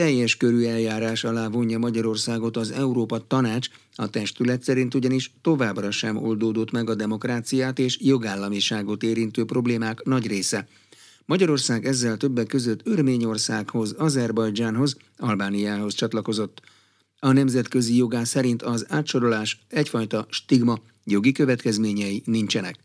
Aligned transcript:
teljes 0.00 0.36
körű 0.36 0.64
eljárás 0.64 1.24
alá 1.24 1.48
vonja 1.48 1.78
Magyarországot 1.78 2.56
az 2.56 2.70
Európa 2.70 3.26
Tanács, 3.26 3.68
a 3.94 4.10
testület 4.10 4.62
szerint 4.62 4.94
ugyanis 4.94 5.32
továbbra 5.42 5.90
sem 5.90 6.16
oldódott 6.16 6.70
meg 6.70 6.90
a 6.90 6.94
demokráciát 6.94 7.78
és 7.78 7.98
jogállamiságot 8.00 9.02
érintő 9.02 9.44
problémák 9.44 10.02
nagy 10.02 10.26
része. 10.26 10.68
Magyarország 11.24 11.86
ezzel 11.86 12.16
többek 12.16 12.46
között 12.46 12.80
Örményországhoz, 12.84 13.94
Azerbajdzsánhoz, 13.98 14.96
Albániához 15.16 15.94
csatlakozott. 15.94 16.60
A 17.18 17.32
nemzetközi 17.32 17.96
jogán 17.96 18.24
szerint 18.24 18.62
az 18.62 18.86
átsorolás 18.88 19.60
egyfajta 19.68 20.26
stigma, 20.30 20.78
jogi 21.04 21.32
következményei 21.32 22.22
nincsenek. 22.24 22.76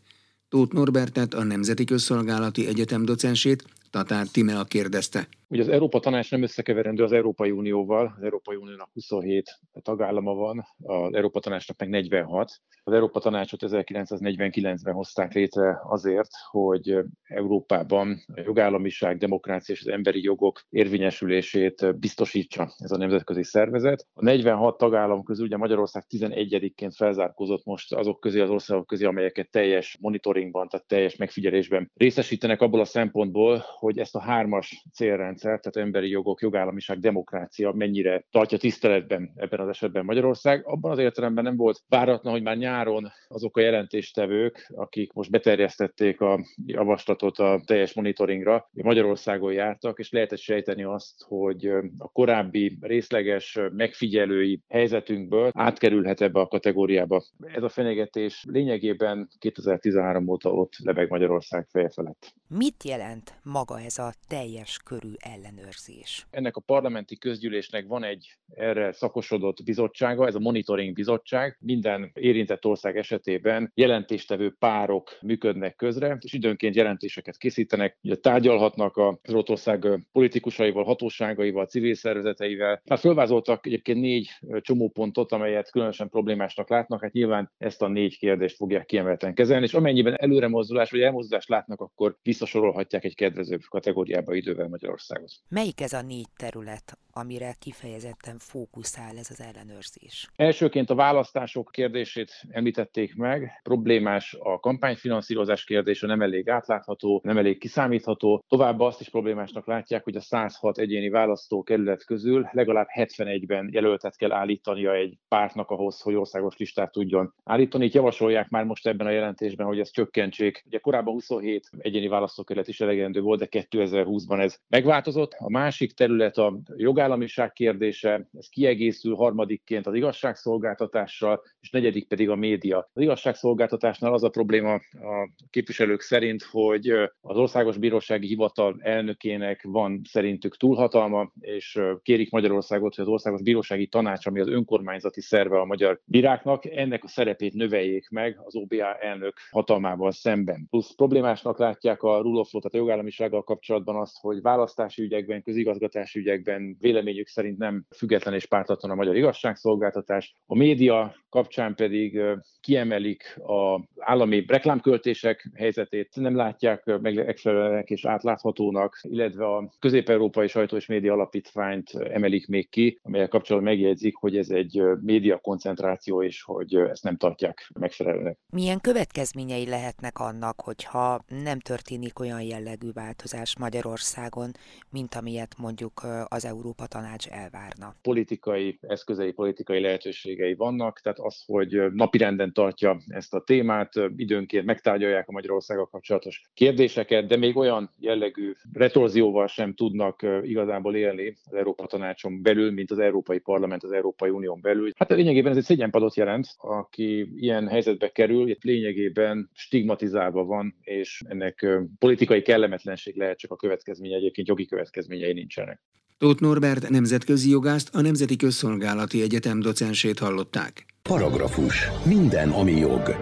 Tóth 0.48 0.74
Norbertet, 0.74 1.34
a 1.34 1.42
Nemzeti 1.42 1.84
Közszolgálati 1.84 2.66
Egyetem 2.66 3.04
docensét, 3.04 3.64
Tatár 3.96 4.26
Timea 4.26 4.64
kérdezte. 4.64 5.28
Ugye 5.48 5.62
az 5.62 5.68
Európa 5.68 6.00
Tanács 6.00 6.30
nem 6.30 6.42
összekeverendő 6.42 7.02
az 7.02 7.12
Európai 7.12 7.50
Unióval, 7.50 8.14
az 8.16 8.22
Európai 8.22 8.56
Uniónak 8.56 8.88
27 8.92 9.58
tagállama 9.82 10.34
van, 10.34 10.66
az 10.82 11.14
Európa 11.14 11.40
Tanácsnak 11.40 11.78
meg 11.78 11.88
46. 11.88 12.60
Az 12.84 12.92
Európa 12.92 13.20
Tanácsot 13.20 13.60
1949-ben 13.62 14.94
hozták 14.94 15.32
létre 15.32 15.80
azért, 15.82 16.28
hogy 16.50 16.98
Európában 17.22 18.24
a 18.34 18.40
jogállamiság, 18.40 19.18
demokrácia 19.18 19.74
és 19.74 19.80
az 19.80 19.88
emberi 19.88 20.22
jogok 20.22 20.62
érvényesülését 20.70 21.98
biztosítsa 21.98 22.72
ez 22.78 22.90
a 22.90 22.96
nemzetközi 22.96 23.42
szervezet. 23.42 24.06
A 24.14 24.24
46 24.24 24.78
tagállam 24.78 25.22
közül 25.22 25.46
ugye 25.46 25.56
Magyarország 25.56 26.04
11-ként 26.08 26.92
felzárkózott 26.96 27.64
most 27.64 27.94
azok 27.94 28.20
közé 28.20 28.40
az 28.40 28.50
országok 28.50 28.86
közé, 28.86 29.04
amelyeket 29.04 29.50
teljes 29.50 29.96
monitoringban, 30.00 30.68
tehát 30.68 30.86
teljes 30.86 31.16
megfigyelésben 31.16 31.90
részesítenek 31.94 32.60
abból 32.60 32.80
a 32.80 32.84
szempontból, 32.84 33.64
hogy 33.86 33.98
ezt 33.98 34.14
a 34.14 34.20
hármas 34.20 34.84
célrendszer 34.92 35.24
rendszer, 35.26 35.60
tehát 35.60 35.88
emberi 35.88 36.08
jogok, 36.08 36.40
jogállamiság, 36.40 36.98
demokrácia 36.98 37.72
mennyire 37.72 38.24
tartja 38.30 38.58
tiszteletben 38.58 39.32
ebben 39.36 39.60
az 39.60 39.68
esetben 39.68 40.04
Magyarország. 40.04 40.66
Abban 40.66 40.90
az 40.90 40.98
értelemben 40.98 41.44
nem 41.44 41.56
volt 41.56 41.82
váratlan, 41.88 42.32
hogy 42.32 42.42
már 42.42 42.56
nyáron 42.56 43.12
azok 43.28 43.56
a 43.56 43.60
jelentéstevők, 43.60 44.72
akik 44.74 45.12
most 45.12 45.30
beterjesztették 45.30 46.20
a 46.20 46.40
javaslatot 46.66 47.38
a 47.38 47.60
teljes 47.64 47.94
monitoringra, 47.94 48.68
Magyarországon 48.72 49.52
jártak, 49.52 49.98
és 49.98 50.10
lehetett 50.10 50.38
sejteni 50.38 50.84
azt, 50.84 51.24
hogy 51.28 51.66
a 51.98 52.08
korábbi 52.12 52.78
részleges 52.80 53.58
megfigyelői 53.72 54.60
helyzetünkből 54.68 55.50
átkerülhet 55.52 56.20
ebbe 56.20 56.40
a 56.40 56.48
kategóriába. 56.48 57.22
Ez 57.54 57.62
a 57.62 57.68
fenyegetés 57.68 58.44
lényegében 58.48 59.28
2013 59.38 60.28
óta 60.28 60.50
ott 60.52 60.72
lebeg 60.82 61.10
Magyarország 61.10 61.66
feje 61.70 61.90
felett. 61.90 62.34
Mit 62.48 62.84
jelent 62.84 63.34
maga 63.42 63.65
ez 63.74 63.98
a 63.98 64.12
teljes 64.28 64.78
körű 64.84 65.12
ellenőrzés? 65.18 66.26
Ennek 66.30 66.56
a 66.56 66.60
parlamenti 66.60 67.18
közgyűlésnek 67.18 67.86
van 67.86 68.04
egy 68.04 68.36
erre 68.54 68.92
szakosodott 68.92 69.64
bizottsága, 69.64 70.26
ez 70.26 70.34
a 70.34 70.38
monitoring 70.38 70.94
bizottság. 70.94 71.56
Minden 71.60 72.10
érintett 72.14 72.64
ország 72.64 72.96
esetében 72.96 73.72
jelentéstevő 73.74 74.54
párok 74.58 75.18
működnek 75.22 75.76
közre, 75.76 76.18
és 76.20 76.32
időnként 76.32 76.74
jelentéseket 76.74 77.36
készítenek, 77.36 77.98
ugye 78.02 78.14
tárgyalhatnak 78.14 78.96
az 78.96 79.34
ország 79.34 80.06
politikusaival, 80.12 80.84
hatóságaival, 80.84 81.66
civil 81.66 81.94
szervezeteivel. 81.94 82.82
Már 82.84 82.98
fölvázoltak 82.98 83.66
egyébként 83.66 84.00
négy 84.00 84.30
csomópontot, 84.60 85.32
amelyet 85.32 85.70
különösen 85.70 86.08
problémásnak 86.08 86.68
látnak, 86.68 87.02
hát 87.02 87.12
nyilván 87.12 87.52
ezt 87.58 87.82
a 87.82 87.88
négy 87.88 88.18
kérdést 88.18 88.56
fogják 88.56 88.86
kiemelten 88.86 89.34
kezelni, 89.34 89.64
és 89.64 89.74
amennyiben 89.74 90.14
előre 90.14 90.48
mozdulás 90.48 90.90
vagy 90.90 91.00
elmozdulást 91.00 91.48
látnak, 91.48 91.80
akkor 91.80 92.16
visszasorolhatják 92.22 93.04
egy 93.04 93.14
kedvezőbb 93.56 93.70
kategóriába 93.70 94.34
idővel 94.34 94.68
Magyarország. 94.68 95.16
Magyarországot. 95.16 95.30
Melyik 95.48 95.80
ez 95.80 95.92
a 95.92 96.02
négy 96.02 96.28
terület, 96.36 96.98
amire 97.12 97.54
kifejezetten 97.58 98.38
fókuszál 98.38 99.16
ez 99.16 99.28
az 99.30 99.40
ellenőrzés? 99.40 100.28
Elsőként 100.36 100.90
a 100.90 100.94
választások 100.94 101.70
kérdését 101.72 102.30
említették 102.50 103.14
meg. 103.14 103.60
Problémás 103.62 104.36
a 104.38 104.60
kampányfinanszírozás 104.60 105.64
kérdése, 105.64 106.06
nem 106.06 106.22
elég 106.22 106.48
átlátható, 106.48 107.20
nem 107.24 107.38
elég 107.38 107.58
kiszámítható. 107.58 108.44
Továbbá 108.48 108.84
azt 108.84 109.00
is 109.00 109.08
problémásnak 109.08 109.66
látják, 109.66 110.04
hogy 110.04 110.16
a 110.16 110.20
106 110.20 110.78
egyéni 110.78 111.08
választókerület 111.08 112.04
közül 112.04 112.48
legalább 112.52 112.86
71-ben 112.98 113.68
jelöltet 113.72 114.16
kell 114.16 114.32
állítania 114.32 114.94
egy 114.94 115.18
pártnak 115.28 115.70
ahhoz, 115.70 116.00
hogy 116.00 116.14
országos 116.14 116.56
listát 116.56 116.92
tudjon 116.92 117.34
állítani. 117.44 117.84
Itt 117.84 117.92
javasolják 117.92 118.48
már 118.48 118.64
most 118.64 118.86
ebben 118.86 119.06
a 119.06 119.10
jelentésben, 119.10 119.66
hogy 119.66 119.80
ezt 119.80 119.92
csökkentsék. 119.92 120.62
Ugye 120.66 120.78
korábban 120.78 121.12
27 121.12 121.70
egyéni 121.78 122.08
választókerület 122.08 122.68
is 122.68 122.80
elegendő 122.80 123.20
volt, 123.20 123.38
de 123.38 123.45
2020-ban 123.50 124.40
ez 124.40 124.58
megvált 124.68 125.06
változott. 125.06 125.34
A 125.38 125.50
másik 125.50 125.92
terület 125.92 126.36
a 126.38 126.58
jogállamiság 126.76 127.52
kérdése, 127.52 128.28
ez 128.38 128.48
kiegészül 128.48 129.14
harmadikként 129.14 129.86
az 129.86 129.94
igazságszolgáltatással, 129.94 131.42
és 131.60 131.70
negyedik 131.70 132.08
pedig 132.08 132.30
a 132.30 132.36
média. 132.36 132.90
Az 132.92 133.02
igazságszolgáltatásnál 133.02 134.12
az 134.12 134.24
a 134.24 134.28
probléma 134.28 134.74
a 134.74 135.30
képviselők 135.50 136.00
szerint, 136.00 136.42
hogy 136.42 136.88
az 137.20 137.36
Országos 137.36 137.76
Bírósági 137.78 138.26
Hivatal 138.26 138.76
elnökének 138.80 139.62
van 139.62 140.00
szerintük 140.08 140.56
túlhatalma, 140.56 141.32
és 141.40 141.80
kérik 142.02 142.30
Magyarországot, 142.30 142.94
hogy 142.94 143.04
az 143.04 143.10
Országos 143.10 143.42
Bírósági 143.42 143.86
Tanács, 143.86 144.26
ami 144.26 144.40
az 144.40 144.48
önkormányzati 144.48 145.20
szerve 145.20 145.60
a 145.60 145.64
magyar 145.64 146.00
bíráknak, 146.04 146.64
ennek 146.64 147.04
a 147.04 147.08
szerepét 147.08 147.54
növeljék 147.54 148.08
meg 148.08 148.40
az 148.44 148.56
OBA 148.56 148.94
elnök 148.94 149.34
hatalmával 149.50 150.12
szemben. 150.12 150.66
Plusz 150.70 150.94
problémásnak 150.94 151.58
látják 151.58 152.02
a 152.02 152.20
rule 152.20 152.40
of 152.40 152.52
law, 152.52 152.62
tehát 152.62 152.74
a 152.74 153.35
jogállamisággal 153.36 153.42
kapcsolatban 153.42 153.96
azt, 153.96 154.18
hogy 154.20 154.42
választási 154.42 155.02
ügyekben, 155.02 155.42
közigazgatási 155.42 156.18
ügyekben 156.18 156.76
véleményük 156.80 157.26
szerint 157.26 157.58
nem 157.58 157.84
független 157.96 158.34
és 158.34 158.46
pártatlan 158.46 158.90
a 158.90 158.94
magyar 158.94 159.16
igazságszolgáltatás. 159.16 160.34
A 160.46 160.56
média 160.56 161.14
kapcsán 161.36 161.74
pedig 161.74 162.20
kiemelik 162.60 163.38
az 163.42 163.80
állami 163.98 164.44
reklámköltések 164.46 165.50
helyzetét, 165.54 166.08
nem 166.14 166.36
látják 166.36 166.84
megfelelőnek 167.00 167.90
és 167.90 168.04
átláthatónak, 168.04 168.98
illetve 169.02 169.46
a 169.46 169.72
Közép-Európai 169.78 170.46
Sajtó 170.46 170.76
és 170.76 170.86
Média 170.86 171.12
Alapítványt 171.12 171.90
emelik 171.94 172.46
még 172.48 172.68
ki, 172.68 173.00
amelyek 173.02 173.28
kapcsolatban 173.28 173.72
megjegyzik, 173.72 174.16
hogy 174.16 174.36
ez 174.36 174.50
egy 174.50 174.82
média 175.00 175.38
koncentráció, 175.38 176.22
és 176.22 176.42
hogy 176.42 176.74
ezt 176.74 177.02
nem 177.02 177.16
tartják 177.16 177.70
megfelelőnek. 177.80 178.38
Milyen 178.52 178.80
következményei 178.80 179.66
lehetnek 179.66 180.18
annak, 180.18 180.60
hogyha 180.60 181.24
nem 181.44 181.60
történik 181.60 182.18
olyan 182.18 182.42
jellegű 182.42 182.90
változás 182.92 183.58
Magyarországon, 183.58 184.50
mint 184.90 185.14
amilyet 185.14 185.54
mondjuk 185.58 186.06
az 186.24 186.44
Európa 186.44 186.86
Tanács 186.86 187.26
elvárna. 187.26 187.94
Politikai 188.02 188.78
eszközei, 188.80 189.32
politikai 189.32 189.80
lehetőségei 189.80 190.54
vannak, 190.54 191.00
tehát 191.00 191.18
az, 191.26 191.42
hogy 191.46 191.92
napirenden 191.92 192.52
tartja 192.52 192.96
ezt 193.06 193.34
a 193.34 193.40
témát, 193.40 193.92
időnként 194.16 194.64
megtárgyalják 194.64 195.28
a 195.28 195.32
Magyarországgal 195.32 195.86
kapcsolatos 195.86 196.42
kérdéseket, 196.54 197.26
de 197.26 197.36
még 197.36 197.56
olyan 197.56 197.90
jellegű 197.98 198.52
retorzióval 198.72 199.46
sem 199.46 199.74
tudnak 199.74 200.26
igazából 200.42 200.96
élni 200.96 201.36
az 201.44 201.54
Európa 201.54 201.86
Tanácson 201.86 202.42
belül, 202.42 202.70
mint 202.72 202.90
az 202.90 202.98
Európai 202.98 203.38
Parlament 203.38 203.82
az 203.82 203.92
Európai 203.92 204.30
Unión 204.30 204.60
belül. 204.60 204.90
Hát 204.96 205.10
lényegében 205.10 205.50
ez 205.50 205.58
egy 205.58 205.64
szégyenpadot 205.64 206.16
jelent, 206.16 206.46
aki 206.56 207.28
ilyen 207.36 207.68
helyzetbe 207.68 208.08
kerül, 208.08 208.48
itt 208.48 208.62
lényegében 208.62 209.50
stigmatizálva 209.54 210.44
van, 210.44 210.74
és 210.80 211.22
ennek 211.28 211.66
politikai 211.98 212.42
kellemetlenség 212.42 213.16
lehet 213.16 213.38
csak 213.38 213.50
a 213.50 213.56
következménye 213.56 214.16
egyébként 214.16 214.48
jogi 214.48 214.66
következményei 214.66 215.32
nincsenek. 215.32 215.80
Tóth 216.18 216.40
Norbert 216.40 216.88
nemzetközi 216.88 217.50
jogást 217.50 217.88
a 217.92 218.00
Nemzeti 218.00 218.36
Közszolgálati 218.36 219.22
Egyetem 219.22 219.60
docensét 219.60 220.18
hallották. 220.18 220.86
Paragrafus. 221.02 221.74
Minden, 222.04 222.50
ami 222.50 222.72
jog. 222.72 223.16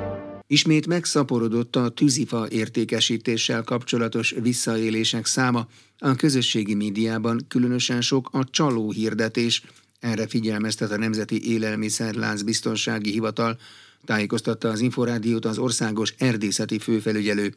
Ismét 0.46 0.86
megszaporodott 0.86 1.76
a 1.76 1.88
tűzifa 1.88 2.46
értékesítéssel 2.48 3.62
kapcsolatos 3.62 4.34
visszaélések 4.40 5.26
száma. 5.26 5.66
A 5.98 6.14
közösségi 6.14 6.74
médiában 6.74 7.44
különösen 7.48 8.00
sok 8.00 8.28
a 8.32 8.44
csaló 8.50 8.90
hirdetés. 8.90 9.62
Erre 10.00 10.26
figyelmeztet 10.26 10.90
a 10.90 10.98
Nemzeti 10.98 11.50
Élelmiszerlánc 11.52 12.42
Biztonsági 12.42 13.10
Hivatal, 13.10 13.58
tájékoztatta 14.04 14.68
az 14.68 14.80
Inforádiót 14.80 15.44
az 15.44 15.58
országos 15.58 16.14
erdészeti 16.18 16.78
főfelügyelő. 16.78 17.54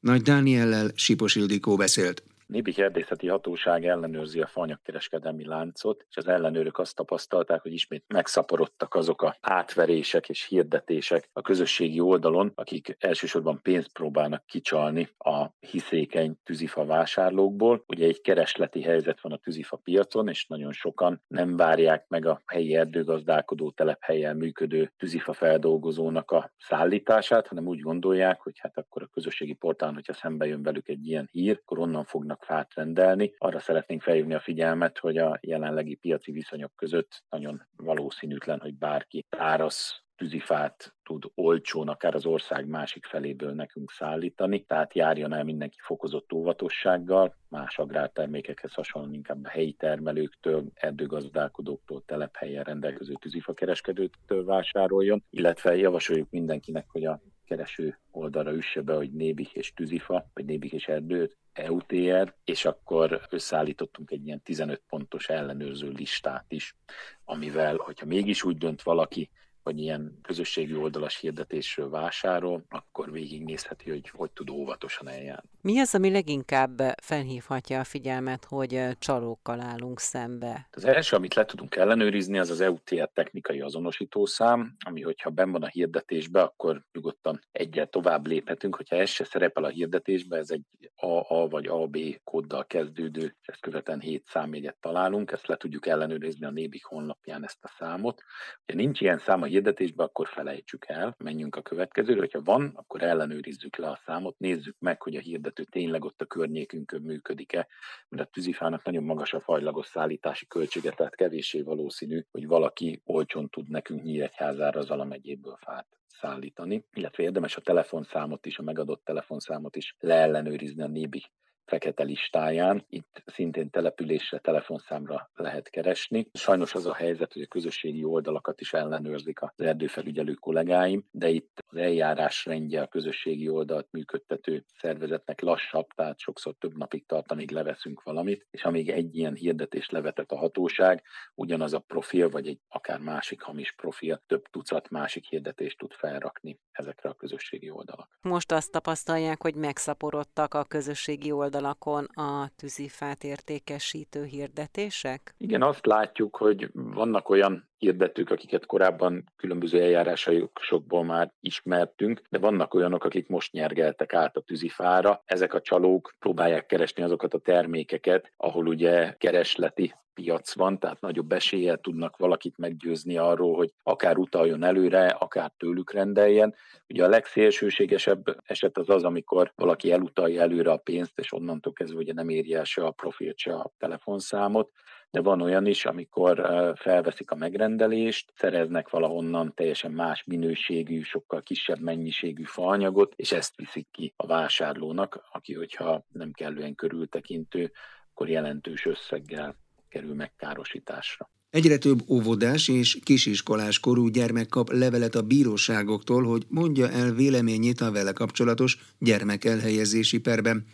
Nagy 0.00 0.22
Dániellel 0.22 0.90
Sipos 0.94 1.34
Ildikó 1.34 1.76
beszélt. 1.76 2.22
Nébi 2.46 2.74
Erdészeti 2.76 3.28
Hatóság 3.28 3.86
ellenőrzi 3.86 4.40
a 4.40 4.46
fanyagkereskedelmi 4.46 5.46
láncot, 5.46 6.04
és 6.08 6.16
az 6.16 6.28
ellenőrök 6.28 6.78
azt 6.78 6.94
tapasztalták, 6.94 7.62
hogy 7.62 7.72
ismét 7.72 8.04
megszaporodtak 8.06 8.94
azok 8.94 9.22
a 9.22 9.36
átverések 9.40 10.28
és 10.28 10.46
hirdetések 10.46 11.28
a 11.32 11.40
közösségi 11.40 12.00
oldalon, 12.00 12.52
akik 12.54 12.96
elsősorban 12.98 13.60
pénzt 13.62 13.92
próbálnak 13.92 14.46
kicsalni 14.46 15.08
a 15.18 15.46
hiszékeny 15.58 16.36
tűzifa 16.44 16.84
vásárlókból. 16.84 17.84
Ugye 17.86 18.06
egy 18.06 18.20
keresleti 18.20 18.82
helyzet 18.82 19.20
van 19.20 19.32
a 19.32 19.36
tűzifa 19.36 19.76
piacon, 19.76 20.28
és 20.28 20.46
nagyon 20.46 20.72
sokan 20.72 21.22
nem 21.26 21.56
várják 21.56 22.08
meg 22.08 22.26
a 22.26 22.42
helyi 22.46 22.74
erdőgazdálkodó 22.74 23.70
telephelyen 23.70 24.36
működő 24.36 24.92
tűzifa 24.96 25.32
feldolgozónak 25.32 26.30
a 26.30 26.52
szállítását, 26.58 27.46
hanem 27.46 27.66
úgy 27.66 27.80
gondolják, 27.80 28.40
hogy 28.40 28.58
hát 28.58 28.78
akkor 28.78 29.02
a 29.02 29.10
közösségi 29.12 29.54
portálon, 29.54 29.94
hogyha 29.94 30.12
szembe 30.12 30.46
jön 30.46 30.62
velük 30.62 30.88
egy 30.88 31.06
ilyen 31.06 31.28
hír, 31.32 31.60
akkor 31.62 31.78
onnan 31.78 32.04
fognak 32.04 32.35
tudnak 32.36 32.44
fát 32.44 32.74
rendelni. 32.74 33.34
Arra 33.38 33.58
szeretnénk 33.58 34.02
felhívni 34.02 34.34
a 34.34 34.40
figyelmet, 34.40 34.98
hogy 34.98 35.16
a 35.16 35.38
jelenlegi 35.40 35.94
piaci 35.94 36.32
viszonyok 36.32 36.72
között 36.76 37.24
nagyon 37.30 37.66
valószínűtlen, 37.76 38.60
hogy 38.60 38.74
bárki 38.74 39.26
tárasz 39.28 40.00
tűzifát 40.16 40.94
tud 41.02 41.24
olcsón, 41.34 41.88
akár 41.88 42.14
az 42.14 42.26
ország 42.26 42.66
másik 42.66 43.04
feléből 43.04 43.52
nekünk 43.52 43.90
szállítani, 43.90 44.64
tehát 44.64 44.94
járjon 44.94 45.32
el 45.32 45.44
mindenki 45.44 45.76
fokozott 45.80 46.32
óvatossággal, 46.32 47.36
más 47.48 47.78
agrártermékekhez 47.78 48.72
hasonlóan 48.74 49.14
inkább 49.14 49.44
a 49.44 49.48
helyi 49.48 49.72
termelőktől, 49.72 50.64
erdőgazdálkodóktól, 50.74 52.02
telephelyen 52.06 52.64
rendelkező 52.64 53.12
tűzifakereskedőktől 53.12 54.44
vásároljon, 54.44 55.24
illetve 55.30 55.76
javasoljuk 55.76 56.30
mindenkinek, 56.30 56.86
hogy 56.88 57.04
a 57.04 57.20
kereső 57.46 57.98
oldalra 58.10 58.52
üsse 58.52 58.80
be, 58.80 58.94
hogy 58.94 59.12
Nébik 59.12 59.52
és 59.52 59.72
Tűzifa, 59.72 60.30
vagy 60.34 60.44
Nébik 60.44 60.72
és 60.72 60.88
Erdőt, 60.88 61.36
EUTR, 61.52 62.34
és 62.44 62.64
akkor 62.64 63.20
összeállítottunk 63.30 64.10
egy 64.10 64.26
ilyen 64.26 64.42
15 64.42 64.82
pontos 64.88 65.28
ellenőrző 65.28 65.88
listát 65.90 66.44
is, 66.48 66.76
amivel, 67.24 67.76
hogyha 67.76 68.06
mégis 68.06 68.44
úgy 68.44 68.58
dönt 68.58 68.82
valaki, 68.82 69.30
vagy 69.62 69.78
ilyen 69.78 70.18
közösségi 70.22 70.74
oldalas 70.74 71.16
hirdetésről 71.16 71.90
vásárol, 71.90 72.64
akkor 72.68 73.12
végignézheti, 73.12 73.90
hogy 73.90 74.08
hogy 74.08 74.30
tud 74.30 74.50
óvatosan 74.50 75.08
eljárni. 75.08 75.48
Mi 75.66 75.78
az, 75.78 75.94
ami 75.94 76.10
leginkább 76.10 76.80
felhívhatja 77.02 77.80
a 77.80 77.84
figyelmet, 77.84 78.44
hogy 78.44 78.82
csalókkal 78.98 79.60
állunk 79.60 80.00
szembe? 80.00 80.68
Az 80.70 80.84
első, 80.84 81.16
amit 81.16 81.34
le 81.34 81.44
tudunk 81.44 81.76
ellenőrizni, 81.76 82.38
az 82.38 82.50
az 82.50 82.60
EUTR 82.60 83.10
technikai 83.14 83.60
azonosítószám, 83.60 84.76
ami 84.84 85.02
hogyha 85.02 85.30
ben 85.30 85.52
van 85.52 85.62
a 85.62 85.66
hirdetésbe, 85.66 86.42
akkor 86.42 86.82
nyugodtan 86.92 87.40
egyel 87.52 87.86
tovább 87.86 88.26
léphetünk, 88.26 88.76
hogyha 88.76 88.96
ez 88.96 89.08
se 89.08 89.24
szerepel 89.24 89.64
a 89.64 89.68
hirdetésbe, 89.68 90.36
ez 90.36 90.50
egy 90.50 90.62
AA 90.94 91.48
vagy 91.48 91.66
AB 91.66 91.96
kóddal 92.24 92.66
kezdődő, 92.66 93.36
és 93.40 93.46
ezt 93.46 93.60
követően 93.60 94.00
7 94.00 94.24
számjegyet 94.24 94.76
találunk, 94.80 95.32
ezt 95.32 95.46
le 95.46 95.56
tudjuk 95.56 95.86
ellenőrizni 95.86 96.46
a 96.46 96.50
Nébik 96.50 96.84
honlapján 96.84 97.44
ezt 97.44 97.64
a 97.64 97.68
számot. 97.78 98.22
Ha 98.66 98.74
nincs 98.74 99.00
ilyen 99.00 99.18
szám 99.18 99.42
a 99.42 99.46
hirdetésbe, 99.46 100.04
akkor 100.04 100.28
felejtsük 100.28 100.84
el, 100.88 101.14
menjünk 101.18 101.56
a 101.56 101.62
következőre, 101.62 102.18
hogyha 102.18 102.42
van, 102.42 102.72
akkor 102.74 103.02
ellenőrizzük 103.02 103.76
le 103.76 103.88
a 103.88 104.00
számot, 104.04 104.38
nézzük 104.38 104.76
meg, 104.78 105.02
hogy 105.02 105.16
a 105.16 105.20
hirdető 105.56 105.64
tényleg 105.64 106.04
ott 106.04 106.20
a 106.20 106.24
környékünkön 106.24 107.02
működik-e, 107.02 107.66
mert 108.08 108.28
a 108.28 108.30
tűzifának 108.32 108.84
nagyon 108.84 109.04
magas 109.04 109.32
a 109.32 109.40
fajlagos 109.40 109.86
szállítási 109.86 110.46
költsége, 110.46 110.90
tehát 110.90 111.14
kevéssé 111.14 111.62
valószínű, 111.62 112.24
hogy 112.30 112.46
valaki 112.46 113.00
olcsón 113.04 113.48
tud 113.48 113.68
nekünk 113.68 114.02
Nyíregyházára 114.02 114.80
az 114.80 114.90
alamegyéből 114.90 115.56
fát 115.60 115.86
szállítani, 116.06 116.84
illetve 116.92 117.22
érdemes 117.22 117.56
a 117.56 117.60
telefonszámot 117.60 118.46
is, 118.46 118.58
a 118.58 118.62
megadott 118.62 119.04
telefonszámot 119.04 119.76
is 119.76 119.96
leellenőrizni 119.98 120.82
a 120.82 120.88
nébi 120.88 121.24
fekete 121.66 122.02
listáján. 122.02 122.84
Itt 122.88 123.22
szintén 123.26 123.70
településre, 123.70 124.38
telefonszámra 124.38 125.30
lehet 125.34 125.68
keresni. 125.68 126.28
Sajnos 126.32 126.74
az 126.74 126.86
a 126.86 126.94
helyzet, 126.94 127.32
hogy 127.32 127.42
a 127.42 127.46
közösségi 127.46 128.04
oldalakat 128.04 128.60
is 128.60 128.72
ellenőrzik 128.72 129.42
az 129.42 129.50
erdőfelügyelő 129.56 130.32
kollégáim, 130.32 131.04
de 131.10 131.28
itt 131.28 131.64
az 131.66 131.76
eljárás 131.76 132.44
rendje 132.44 132.82
a 132.82 132.86
közösségi 132.86 133.48
oldalt 133.48 133.88
működtető 133.90 134.64
szervezetnek 134.78 135.40
lassabb, 135.40 135.86
tehát 135.94 136.18
sokszor 136.18 136.54
több 136.58 136.76
napig 136.76 137.06
tart, 137.06 137.32
amíg 137.32 137.50
leveszünk 137.50 138.02
valamit, 138.02 138.46
és 138.50 138.64
amíg 138.64 138.90
egy 138.90 139.16
ilyen 139.16 139.34
hirdetést 139.34 139.92
levetett 139.92 140.30
a 140.30 140.36
hatóság, 140.36 141.02
ugyanaz 141.34 141.72
a 141.72 141.78
profil, 141.78 142.28
vagy 142.28 142.46
egy 142.46 142.58
akár 142.68 143.00
másik 143.00 143.40
hamis 143.40 143.72
profil 143.72 144.22
több 144.26 144.44
tucat 144.50 144.90
másik 144.90 145.24
hirdetést 145.24 145.78
tud 145.78 145.92
felrakni 145.92 146.60
ezekre 146.70 147.08
a 147.08 147.14
közösségi 147.14 147.70
oldalak. 147.70 148.18
Most 148.20 148.52
azt 148.52 148.70
tapasztalják, 148.70 149.42
hogy 149.42 149.54
megszaporodtak 149.54 150.54
a 150.54 150.64
közösségi 150.64 151.30
oldalak 151.30 151.55
oldalakon 151.56 152.04
a 152.04 152.48
tűzifát 152.56 153.24
értékesítő 153.24 154.24
hirdetések? 154.24 155.34
Igen, 155.38 155.62
azt 155.62 155.86
látjuk, 155.86 156.36
hogy 156.36 156.70
vannak 156.72 157.28
olyan 157.28 157.68
hirdetők, 157.78 158.30
akiket 158.30 158.66
korábban 158.66 159.32
különböző 159.36 159.80
eljárásokból 159.80 161.04
már 161.04 161.32
ismertünk, 161.40 162.22
de 162.30 162.38
vannak 162.38 162.74
olyanok, 162.74 163.04
akik 163.04 163.28
most 163.28 163.52
nyergeltek 163.52 164.14
át 164.14 164.36
a 164.36 164.40
tűzifára. 164.40 165.22
Ezek 165.24 165.54
a 165.54 165.60
csalók 165.60 166.14
próbálják 166.18 166.66
keresni 166.66 167.02
azokat 167.02 167.34
a 167.34 167.38
termékeket, 167.38 168.32
ahol 168.36 168.66
ugye 168.66 169.14
keresleti 169.18 169.94
piac 170.16 170.54
van, 170.54 170.78
tehát 170.78 171.00
nagyobb 171.00 171.32
eséllyel 171.32 171.76
tudnak 171.76 172.16
valakit 172.16 172.58
meggyőzni 172.58 173.16
arról, 173.16 173.56
hogy 173.56 173.72
akár 173.82 174.16
utaljon 174.16 174.62
előre, 174.62 175.06
akár 175.06 175.52
tőlük 175.56 175.92
rendeljen. 175.92 176.54
Ugye 176.88 177.04
a 177.04 177.08
legszélsőségesebb 177.08 178.24
eset 178.46 178.78
az 178.78 178.88
az, 178.88 179.04
amikor 179.04 179.52
valaki 179.54 179.92
elutalja 179.92 180.42
előre 180.42 180.70
a 180.70 180.76
pénzt, 180.76 181.18
és 181.18 181.32
onnantól 181.32 181.72
kezdve 181.72 181.98
ugye 181.98 182.12
nem 182.12 182.28
érje 182.28 182.64
se 182.64 182.84
a 182.84 182.90
profilt, 182.90 183.38
se 183.38 183.54
a 183.54 183.72
telefonszámot, 183.78 184.70
de 185.10 185.20
van 185.20 185.40
olyan 185.40 185.66
is, 185.66 185.84
amikor 185.84 186.42
felveszik 186.76 187.30
a 187.30 187.36
megrendelést, 187.36 188.32
szereznek 188.34 188.88
valahonnan 188.88 189.52
teljesen 189.54 189.92
más 189.92 190.24
minőségű, 190.24 191.00
sokkal 191.00 191.42
kisebb 191.42 191.80
mennyiségű 191.80 192.42
faanyagot, 192.42 193.12
és 193.16 193.32
ezt 193.32 193.56
viszik 193.56 193.88
ki 193.90 194.12
a 194.16 194.26
vásárlónak, 194.26 195.28
aki, 195.32 195.54
hogyha 195.54 196.04
nem 196.12 196.32
kellően 196.32 196.74
körültekintő, 196.74 197.72
akkor 198.12 198.28
jelentős 198.28 198.86
összeggel 198.86 199.56
kerül 199.96 200.14
megkárosításra. 200.14 201.30
Egyre 201.50 201.76
több 201.78 202.02
óvodás 202.08 202.68
és 202.68 202.98
kisiskolás 203.02 203.80
korú 203.80 204.08
gyermek 204.08 204.48
kap 204.48 204.72
levelet 204.72 205.14
a 205.14 205.22
bíróságoktól, 205.22 206.24
hogy 206.24 206.46
mondja 206.48 206.90
el 206.90 207.12
véleményét 207.12 207.80
a 207.80 207.90
vele 207.90 208.12
kapcsolatos 208.12 208.78
gyermek 208.98 209.44
elhelyezési 209.44 210.18
perben, 210.18 210.66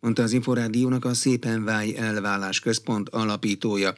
mondta 0.00 0.22
az 0.22 0.32
Inforádiónak 0.32 1.04
a 1.04 1.14
Szépen 1.14 1.64
Válj 1.64 1.96
elvállás 1.96 2.60
központ 2.60 3.08
alapítója. 3.08 3.94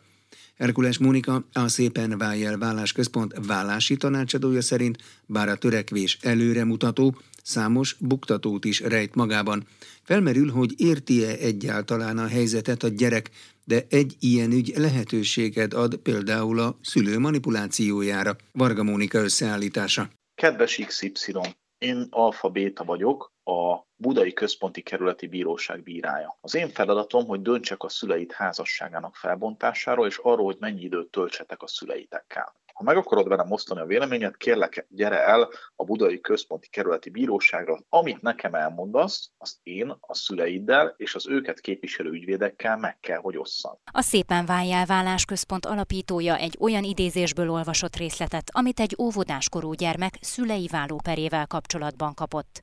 Herkules 0.56 0.98
Mónika, 0.98 1.44
a 1.52 1.68
Szépen 1.68 2.18
Válj 2.18 2.44
elvállás 2.44 2.92
központ 2.92 3.34
vállási 3.46 3.96
tanácsadója 3.96 4.62
szerint, 4.62 4.98
bár 5.26 5.48
a 5.48 5.56
törekvés 5.56 6.18
előremutató, 6.20 7.16
számos 7.42 7.96
buktatót 8.00 8.64
is 8.64 8.80
rejt 8.80 9.14
magában. 9.14 9.66
Felmerül, 10.02 10.50
hogy 10.50 10.80
érti-e 10.80 11.36
egyáltalán 11.40 12.18
a 12.18 12.26
helyzetet 12.26 12.82
a 12.82 12.88
gyerek, 12.88 13.30
de 13.64 13.86
egy 13.88 14.16
ilyen 14.20 14.50
ügy 14.50 14.72
lehetőséget 14.76 15.74
ad 15.74 15.96
például 15.96 16.60
a 16.60 16.78
szülő 16.82 17.18
manipulációjára. 17.18 18.36
Varga 18.52 18.82
Mónika 18.82 19.18
összeállítása. 19.18 20.08
Kedves 20.34 20.80
XY, 20.86 21.32
én 21.78 22.06
alfa 22.10 22.48
béta 22.48 22.84
vagyok, 22.84 23.32
a 23.44 23.86
Budai 23.96 24.32
Központi 24.32 24.82
Kerületi 24.82 25.26
Bíróság 25.26 25.82
bírája. 25.82 26.38
Az 26.40 26.54
én 26.54 26.68
feladatom, 26.68 27.26
hogy 27.26 27.42
döntsek 27.42 27.82
a 27.82 27.88
szüleit 27.88 28.32
házasságának 28.32 29.16
felbontásáról, 29.16 30.06
és 30.06 30.18
arról, 30.22 30.44
hogy 30.44 30.56
mennyi 30.60 30.82
időt 30.82 31.10
töltsetek 31.10 31.62
a 31.62 31.66
szüleitekkel. 31.66 32.54
Ha 32.82 32.88
meg 32.88 32.96
akarod 32.96 33.28
velem 33.28 33.50
osztani 33.50 33.80
a 33.80 33.84
véleményet, 33.84 34.36
kérlek, 34.36 34.86
gyere 34.88 35.26
el 35.26 35.48
a 35.76 35.84
Budai 35.84 36.20
Központi 36.20 36.68
Kerületi 36.68 37.10
Bíróságra. 37.10 37.78
Amit 37.88 38.22
nekem 38.22 38.54
elmondasz, 38.54 39.30
azt 39.38 39.56
én 39.62 39.96
a 40.00 40.14
szüleiddel 40.14 40.94
és 40.96 41.14
az 41.14 41.28
őket 41.28 41.60
képviselő 41.60 42.10
ügyvédekkel 42.10 42.76
meg 42.76 42.98
kell, 43.00 43.18
hogy 43.18 43.36
osszam. 43.36 43.78
A 43.92 44.00
Szépen 44.00 44.46
Váljál 44.46 44.86
Vállásközpont 44.86 45.66
alapítója 45.66 46.36
egy 46.36 46.56
olyan 46.60 46.82
idézésből 46.82 47.50
olvasott 47.50 47.96
részletet, 47.96 48.50
amit 48.52 48.80
egy 48.80 48.96
óvodáskorú 48.98 49.72
gyermek 49.72 50.14
szülei 50.20 50.68
válóperével 50.70 51.46
kapcsolatban 51.46 52.14
kapott. 52.14 52.62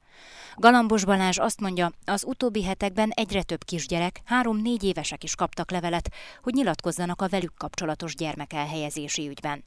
Galambos 0.55 1.05
Balázs 1.05 1.37
azt 1.37 1.61
mondja, 1.61 1.91
az 2.05 2.23
utóbbi 2.23 2.63
hetekben 2.63 3.09
egyre 3.09 3.43
több 3.43 3.63
kisgyerek, 3.63 4.19
három-négy 4.25 4.83
évesek 4.83 5.23
is 5.23 5.35
kaptak 5.35 5.71
levelet, 5.71 6.09
hogy 6.41 6.53
nyilatkozzanak 6.53 7.21
a 7.21 7.27
velük 7.27 7.53
kapcsolatos 7.57 8.15
gyermek 8.15 8.53
elhelyezési 8.53 9.27
ügyben. 9.27 9.63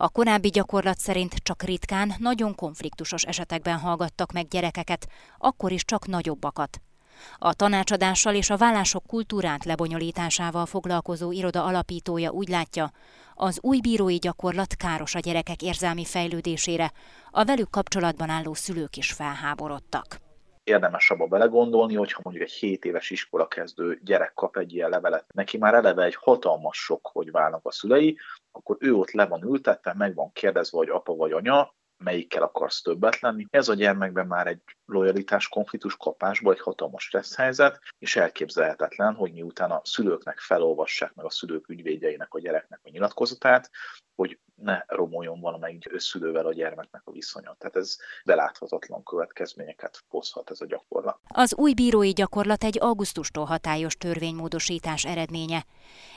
A 0.00 0.08
korábbi 0.08 0.48
gyakorlat 0.48 0.98
szerint 0.98 1.34
csak 1.34 1.62
ritkán, 1.62 2.14
nagyon 2.18 2.54
konfliktusos 2.54 3.24
esetekben 3.24 3.78
hallgattak 3.78 4.32
meg 4.32 4.48
gyerekeket, 4.48 5.06
akkor 5.38 5.72
is 5.72 5.84
csak 5.84 6.06
nagyobbakat. 6.06 6.80
A 7.38 7.54
tanácsadással 7.54 8.34
és 8.34 8.50
a 8.50 8.56
vállások 8.56 9.06
kultúrát 9.06 9.64
lebonyolításával 9.64 10.66
foglalkozó 10.66 11.32
iroda 11.32 11.64
alapítója 11.64 12.30
úgy 12.30 12.48
látja, 12.48 12.90
az 13.34 13.58
új 13.62 13.80
bírói 13.80 14.16
gyakorlat 14.16 14.74
káros 14.74 15.14
a 15.14 15.18
gyerekek 15.18 15.62
érzelmi 15.62 16.04
fejlődésére, 16.04 16.92
a 17.30 17.44
velük 17.44 17.70
kapcsolatban 17.70 18.28
álló 18.28 18.54
szülők 18.54 18.96
is 18.96 19.12
felháborodtak 19.12 20.20
érdemes 20.68 21.10
abba 21.10 21.26
belegondolni, 21.26 21.94
hogyha 21.94 22.20
mondjuk 22.24 22.44
egy 22.46 22.52
7 22.52 22.84
éves 22.84 23.10
iskola 23.10 23.48
kezdő 23.48 24.00
gyerek 24.04 24.34
kap 24.34 24.56
egy 24.56 24.74
ilyen 24.74 24.90
levelet, 24.90 25.24
neki 25.34 25.58
már 25.58 25.74
eleve 25.74 26.04
egy 26.04 26.14
hatalmas 26.14 26.78
sok, 26.78 27.10
hogy 27.12 27.30
válnak 27.30 27.66
a 27.66 27.72
szülei, 27.72 28.18
akkor 28.58 28.76
ő 28.80 28.94
ott 28.94 29.10
le 29.10 29.26
van 29.26 29.42
ültetve, 29.42 29.94
meg 29.94 30.14
van 30.14 30.32
kérdezve, 30.32 30.78
hogy 30.78 30.88
apa 30.88 31.14
vagy 31.14 31.32
anya, 31.32 31.74
melyikkel 32.04 32.42
akarsz 32.42 32.82
többet 32.82 33.20
lenni. 33.20 33.46
Ez 33.50 33.68
a 33.68 33.74
gyermekben 33.74 34.26
már 34.26 34.46
egy 34.46 34.60
lojalitás 34.88 35.48
konfliktus 35.48 35.96
kapásból 35.96 36.52
egy 36.52 36.60
hatalmas 36.60 37.04
stressz 37.04 37.36
helyzet, 37.36 37.80
és 37.98 38.16
elképzelhetetlen, 38.16 39.14
hogy 39.14 39.32
miután 39.32 39.70
a 39.70 39.80
szülőknek 39.84 40.38
felolvassák 40.38 41.14
meg 41.14 41.24
a 41.24 41.30
szülők 41.30 41.68
ügyvédjeinek 41.68 42.34
a 42.34 42.40
gyereknek 42.40 42.80
a 42.82 42.90
nyilatkozatát, 42.90 43.70
hogy 44.14 44.38
ne 44.54 44.82
romoljon 44.86 45.40
valamelyik 45.40 45.92
összülővel 45.92 46.46
a 46.46 46.52
gyermeknek 46.52 47.02
a 47.04 47.10
viszonya. 47.10 47.56
Tehát 47.58 47.76
ez 47.76 47.96
beláthatatlan 48.24 49.02
következményeket 49.02 50.04
hozhat 50.08 50.50
ez 50.50 50.60
a 50.60 50.66
gyakorlat. 50.66 51.18
Az 51.28 51.54
új 51.56 51.74
bírói 51.74 52.10
gyakorlat 52.10 52.64
egy 52.64 52.78
augusztustól 52.80 53.44
hatályos 53.44 53.96
törvénymódosítás 53.96 55.04
eredménye. 55.04 55.64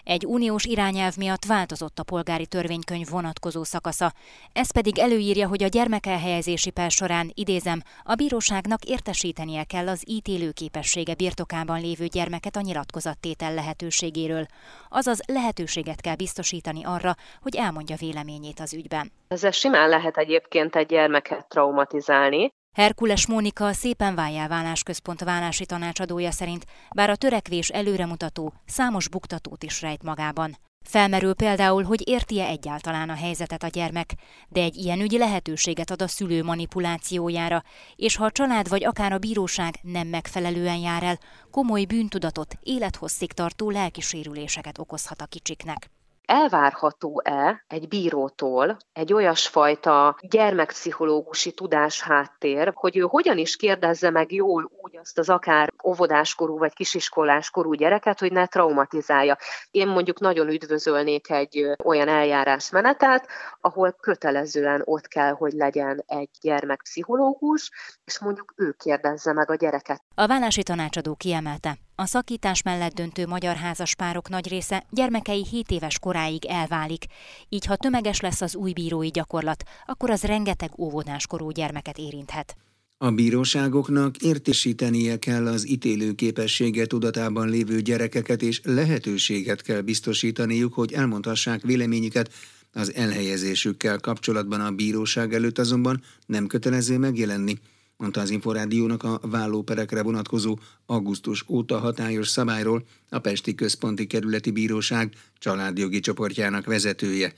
Egy 0.04 0.26
uniós 0.26 0.66
irányelv 0.66 1.16
miatt 1.18 1.46
változott 1.46 2.00
a 2.00 2.04
polgári 2.04 2.46
törvénykönyv 2.46 3.10
vonatkozó 3.10 3.64
szakasza. 3.64 4.14
Ez 4.54 4.72
pedig 4.72 5.00
előírja, 5.00 5.48
hogy 5.48 5.64
a 5.64 5.68
gyermekelhelyezési 5.68 6.70
per 6.70 6.92
során, 6.92 7.32
idézem, 7.34 7.82
a 8.04 8.16
bíróságnak 8.62 8.84
értesítenie 8.84 9.64
kell 9.64 9.88
az 9.88 10.04
ítélőképessége 10.08 11.16
birtokában 11.16 11.80
lévő 11.82 12.06
gyermeket 12.06 12.56
a 12.56 12.62
nyilatkozattétel 12.62 13.54
lehetőségéről. 13.54 14.46
Azaz 14.90 15.22
lehetőséget 15.28 16.02
kell 16.02 16.16
biztosítani 16.16 16.84
arra, 16.84 17.16
hogy 17.42 17.56
elmondja 17.56 17.96
véleményét 17.96 18.60
az 18.60 18.74
ügyben. 18.74 19.12
Ezzel 19.28 19.52
simán 19.52 19.90
lehet 19.90 20.18
egyébként 20.18 20.76
egy 20.76 20.88
gyermeket 20.88 21.48
traumatizálni, 21.48 22.50
Herkules 22.76 23.28
Mónika 23.28 23.66
a 23.66 23.74
Szépen 23.74 24.16
Váljál 24.16 24.48
Válásközpont 24.48 25.24
válási 25.24 25.66
tanácsadója 25.66 26.32
szerint, 26.32 26.66
bár 26.96 27.10
a 27.10 27.16
törekvés 27.16 27.70
előremutató, 27.70 28.54
számos 28.66 29.10
buktatót 29.10 29.64
is 29.64 29.82
rejt 29.82 30.04
magában. 30.04 30.58
Felmerül 30.84 31.34
például, 31.34 31.84
hogy 31.84 32.08
érti-e 32.08 32.46
egyáltalán 32.46 33.10
a 33.10 33.16
helyzetet 33.16 33.64
a 33.64 33.68
gyermek, 33.68 34.14
de 34.50 34.62
egy 34.62 34.76
ilyen 34.76 35.00
ügy 35.00 35.12
lehetőséget 35.12 35.92
ad 35.92 36.02
a 36.02 36.08
szülő 36.08 36.44
manipulációjára, 36.44 37.64
és 37.96 38.16
ha 38.16 38.26
a 38.26 38.32
család 38.32 38.70
vagy 38.70 38.86
akár 38.86 39.14
a 39.14 39.18
bíróság 39.18 39.80
nem 39.82 40.08
megfelelően 40.08 40.78
jár 40.78 41.04
el, 41.04 41.20
komoly 41.52 41.86
bűntudatot, 41.86 42.58
élethosszig 42.62 43.32
tartó 43.32 43.70
lelkisérüléseket 43.70 44.78
okozhat 44.78 45.22
a 45.22 45.26
kicsiknek 45.26 45.90
elvárható-e 46.26 47.64
egy 47.68 47.88
bírótól 47.88 48.78
egy 48.94 49.14
olyasfajta 49.14 50.18
gyermekpszichológusi 50.22 51.52
tudás 51.52 52.02
háttér, 52.02 52.72
hogy 52.76 52.98
ő 52.98 53.02
hogyan 53.02 53.38
is 53.38 53.56
kérdezze 53.56 54.10
meg 54.10 54.32
jól 54.32 54.72
úgy 54.82 54.98
azt 54.98 55.18
az 55.18 55.30
akár 55.30 55.74
óvodáskorú 55.84 56.58
vagy 56.58 56.74
kisiskoláskorú 56.74 57.74
gyereket, 57.74 58.20
hogy 58.20 58.32
ne 58.32 58.46
traumatizálja. 58.46 59.38
Én 59.72 59.88
mondjuk 59.88 60.20
nagyon 60.20 60.50
üdvözölnék 60.50 61.30
egy 61.30 61.76
olyan 61.84 62.08
eljárásmenetet, 62.08 63.28
ahol 63.62 63.92
kötelezően 63.92 64.82
ott 64.86 65.08
kell, 65.08 65.32
hogy 65.32 65.54
legyen 65.54 66.04
egy 66.08 66.30
gyermekpszichológus, 66.42 67.72
és 68.06 68.20
mondjuk 68.20 68.54
ő 68.56 68.72
kérdezze 68.72 69.34
meg 69.34 69.50
a 69.52 69.56
gyereket. 69.56 70.04
A 70.16 70.28
vállási 70.28 70.64
tanácsadó 70.64 71.16
kiemelte, 71.16 71.78
a 72.02 72.06
szakítás 72.06 72.62
mellett 72.62 72.94
döntő 72.94 73.28
magyar 73.28 73.56
házaspárok 73.56 74.30
nagy 74.30 74.48
része 74.48 74.86
gyermekei 74.90 75.46
7 75.52 75.72
éves 75.72 76.00
koráig 76.00 76.46
elválik, 76.46 77.06
így 77.50 77.66
ha 77.66 77.76
tömeges 77.76 78.20
lesz 78.20 78.42
az 78.42 78.56
új 78.56 78.74
bírói 78.74 79.08
gyakorlat, 79.08 79.64
akkor 79.86 80.10
az 80.10 80.24
rengeteg 80.24 80.80
óvodáskorú 80.80 81.50
gyermeket 81.50 81.98
érinthet. 81.98 82.56
A 82.98 83.12
bíróságoknak 83.12 84.18
értesítenie 84.18 85.20
kell 85.20 85.48
az 85.48 85.68
ítélő 85.68 86.14
képessége 86.14 86.86
tudatában 86.86 87.50
lévő 87.50 87.82
gyerekeket, 87.82 88.42
és 88.42 88.62
lehetőséget 88.64 89.62
kell 89.62 89.82
biztosítaniuk, 89.82 90.74
hogy 90.74 90.94
elmondhassák 90.94 91.62
véleményüket 91.62 92.34
az 92.74 92.94
elhelyezésükkel 92.94 94.00
kapcsolatban. 94.00 94.62
A 94.62 94.72
bíróság 94.72 95.34
előtt 95.34 95.58
azonban 95.58 96.02
nem 96.26 96.48
kötelező 96.48 96.98
megjelenni 96.98 97.60
mondta 98.02 98.22
az 98.22 98.30
Inforádiónak 98.30 99.04
a 99.04 99.20
vállóperekre 99.22 100.04
vonatkozó 100.04 100.58
augusztus 100.86 101.46
óta 101.48 101.80
hatályos 101.80 102.28
szabályról 102.28 102.84
a 103.10 103.20
Pesti 103.20 103.56
Központi 103.56 104.08
Kerületi 104.08 104.52
Bíróság 104.52 105.14
családjogi 105.40 106.00
csoportjának 106.00 106.66
vezetője. 106.66 107.34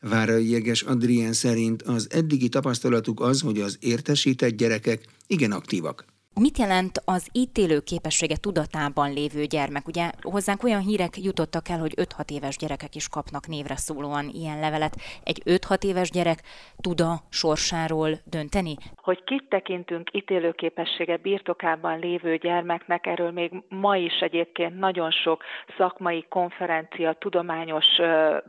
Várai 0.00 0.50
Jeges 0.50 0.82
Adrien 0.82 1.32
szerint 1.32 1.82
az 1.82 2.06
eddigi 2.10 2.48
tapasztalatuk 2.48 3.20
az, 3.20 3.40
hogy 3.40 3.60
az 3.60 3.76
értesített 3.80 4.56
gyerekek 4.56 5.04
igen 5.26 5.52
aktívak. 5.52 6.04
Mit 6.40 6.58
jelent 6.58 7.02
az 7.04 7.28
ítélő 7.32 7.80
képessége 7.80 8.36
tudatában 8.36 9.12
lévő 9.12 9.44
gyermek? 9.44 9.86
Ugye 9.86 10.10
hozzánk 10.22 10.62
olyan 10.62 10.80
hírek 10.80 11.16
jutottak 11.16 11.68
el, 11.68 11.78
hogy 11.78 11.94
5-6 11.96 12.30
éves 12.30 12.56
gyerekek 12.56 12.94
is 12.94 13.08
kapnak 13.08 13.46
névre 13.46 13.76
szólóan 13.76 14.28
ilyen 14.32 14.60
levelet. 14.60 14.94
Egy 15.24 15.42
5-6 15.44 15.84
éves 15.84 16.10
gyerek 16.10 16.38
tud 16.80 17.00
a 17.00 17.14
sorsáról 17.30 18.10
dönteni? 18.24 18.74
Hogy 18.96 19.24
kit 19.24 19.48
tekintünk 19.48 20.08
ítélő 20.12 20.52
képessége 20.52 21.16
birtokában 21.16 21.98
lévő 21.98 22.36
gyermeknek, 22.36 23.06
erről 23.06 23.30
még 23.30 23.52
ma 23.68 23.96
is 23.96 24.18
egyébként 24.20 24.78
nagyon 24.78 25.10
sok 25.10 25.42
szakmai 25.76 26.26
konferencia, 26.28 27.12
tudományos 27.12 27.86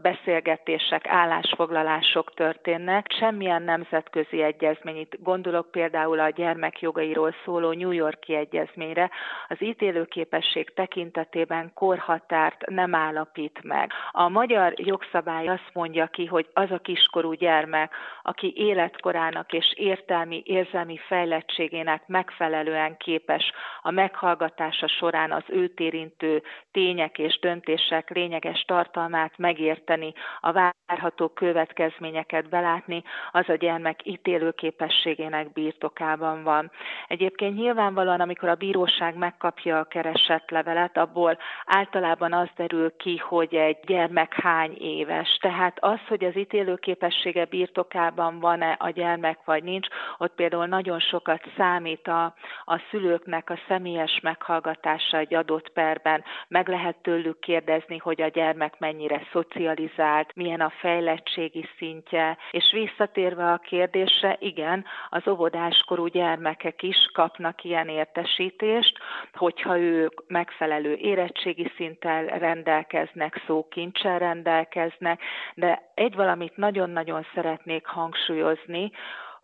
beszélgetések, 0.01 1.07
állásfoglalások 1.07 2.33
történnek. 2.33 3.07
Semmilyen 3.19 3.61
nemzetközi 3.61 4.41
egyezmény, 4.41 4.97
itt 4.97 5.17
gondolok 5.23 5.71
például 5.71 6.19
a 6.19 6.29
gyermekjogairól 6.29 7.33
szóló 7.45 7.73
New 7.75 7.91
Yorki 7.91 8.35
egyezményre 8.35 9.09
az 9.47 9.61
ítélőképesség 9.61 10.73
tekintetében 10.73 11.71
korhatárt 11.73 12.69
nem 12.69 12.95
állapít 12.95 13.59
meg. 13.63 13.91
A 14.11 14.29
magyar 14.29 14.73
jogszabály 14.75 15.47
azt 15.47 15.69
mondja 15.73 16.07
ki, 16.07 16.25
hogy 16.25 16.47
az 16.53 16.71
a 16.71 16.77
kiskorú 16.77 17.31
gyermek, 17.31 17.93
aki 18.21 18.53
életkorának 18.55 19.53
és 19.53 19.73
értelmi, 19.75 20.41
érzelmi 20.45 20.97
fejlettségének 21.07 22.07
megfelelően 22.07 22.97
képes 22.97 23.51
a 23.81 23.91
meghallgatása 23.91 24.87
során 24.87 25.31
az 25.31 25.43
őt 25.47 25.79
érintő 25.79 26.43
tények 26.71 27.17
és 27.17 27.39
döntések 27.39 28.09
lényeges 28.09 28.61
tartalmát 28.61 29.37
megérteni, 29.37 30.13
a 30.39 30.51
várható 30.51 31.27
következményeket 31.27 32.49
belátni, 32.49 33.03
az 33.31 33.49
a 33.49 33.55
gyermek 33.55 33.99
ítélőképességének 34.03 35.53
birtokában 35.53 36.43
van. 36.43 36.71
Egyébként 37.07 37.57
nyilvánvalóan, 37.65 38.21
amikor 38.21 38.49
a 38.49 38.55
bíróság 38.55 39.15
megkapja 39.15 39.79
a 39.79 39.83
keresett 39.83 40.49
levelet, 40.49 40.97
abból 40.97 41.37
általában 41.65 42.33
az 42.33 42.47
derül 42.55 42.95
ki, 42.95 43.17
hogy 43.17 43.55
egy 43.55 43.77
gyermek 43.85 44.33
hány 44.33 44.75
éves. 44.79 45.37
Tehát 45.41 45.77
az, 45.79 45.99
hogy 46.07 46.23
az 46.23 46.35
ítélőképessége 46.37 47.45
birtokában 47.45 48.39
van-e 48.39 48.75
a 48.79 48.89
gyermek, 48.89 49.37
vagy 49.45 49.63
nincs, 49.63 49.87
ott 50.17 50.35
például 50.35 50.65
nagyon 50.65 50.99
sokat 50.99 51.41
számít 51.57 52.07
a, 52.07 52.33
a 52.65 52.81
szülőknek 52.89 53.49
a 53.49 53.59
személyes 53.67 54.19
meghallgatása 54.21 55.17
egy 55.17 55.33
adott 55.33 55.69
perben. 55.69 56.23
Meg 56.47 56.67
lehet 56.67 56.95
tőlük 57.01 57.39
kérdezni, 57.39 57.97
hogy 57.97 58.21
a 58.21 58.27
gyermek 58.27 58.79
mennyire 58.79 59.21
szocializált, 59.31 60.35
milyen 60.35 60.61
a 60.61 60.73
fejlettségi 60.79 61.69
szintje, 61.77 62.37
és 62.51 62.71
visszatérve 62.71 63.51
a 63.51 63.57
kérdésre, 63.57 64.35
igen, 64.39 64.85
az 65.09 65.27
óvodáskorú 65.27 66.05
gyermekek 66.07 66.83
is 66.83 67.09
kapnak 67.13 67.54
kapnak 67.55 67.63
ilyen 67.63 67.89
értesítést, 67.89 68.97
hogyha 69.33 69.77
ők 69.77 70.27
megfelelő 70.27 70.93
érettségi 70.93 71.71
szinttel 71.75 72.25
rendelkeznek, 72.25 73.43
szókincsel 73.47 74.19
rendelkeznek, 74.19 75.21
de 75.55 75.91
egy 75.95 76.15
valamit 76.15 76.57
nagyon-nagyon 76.57 77.25
szeretnék 77.33 77.85
hangsúlyozni, 77.85 78.91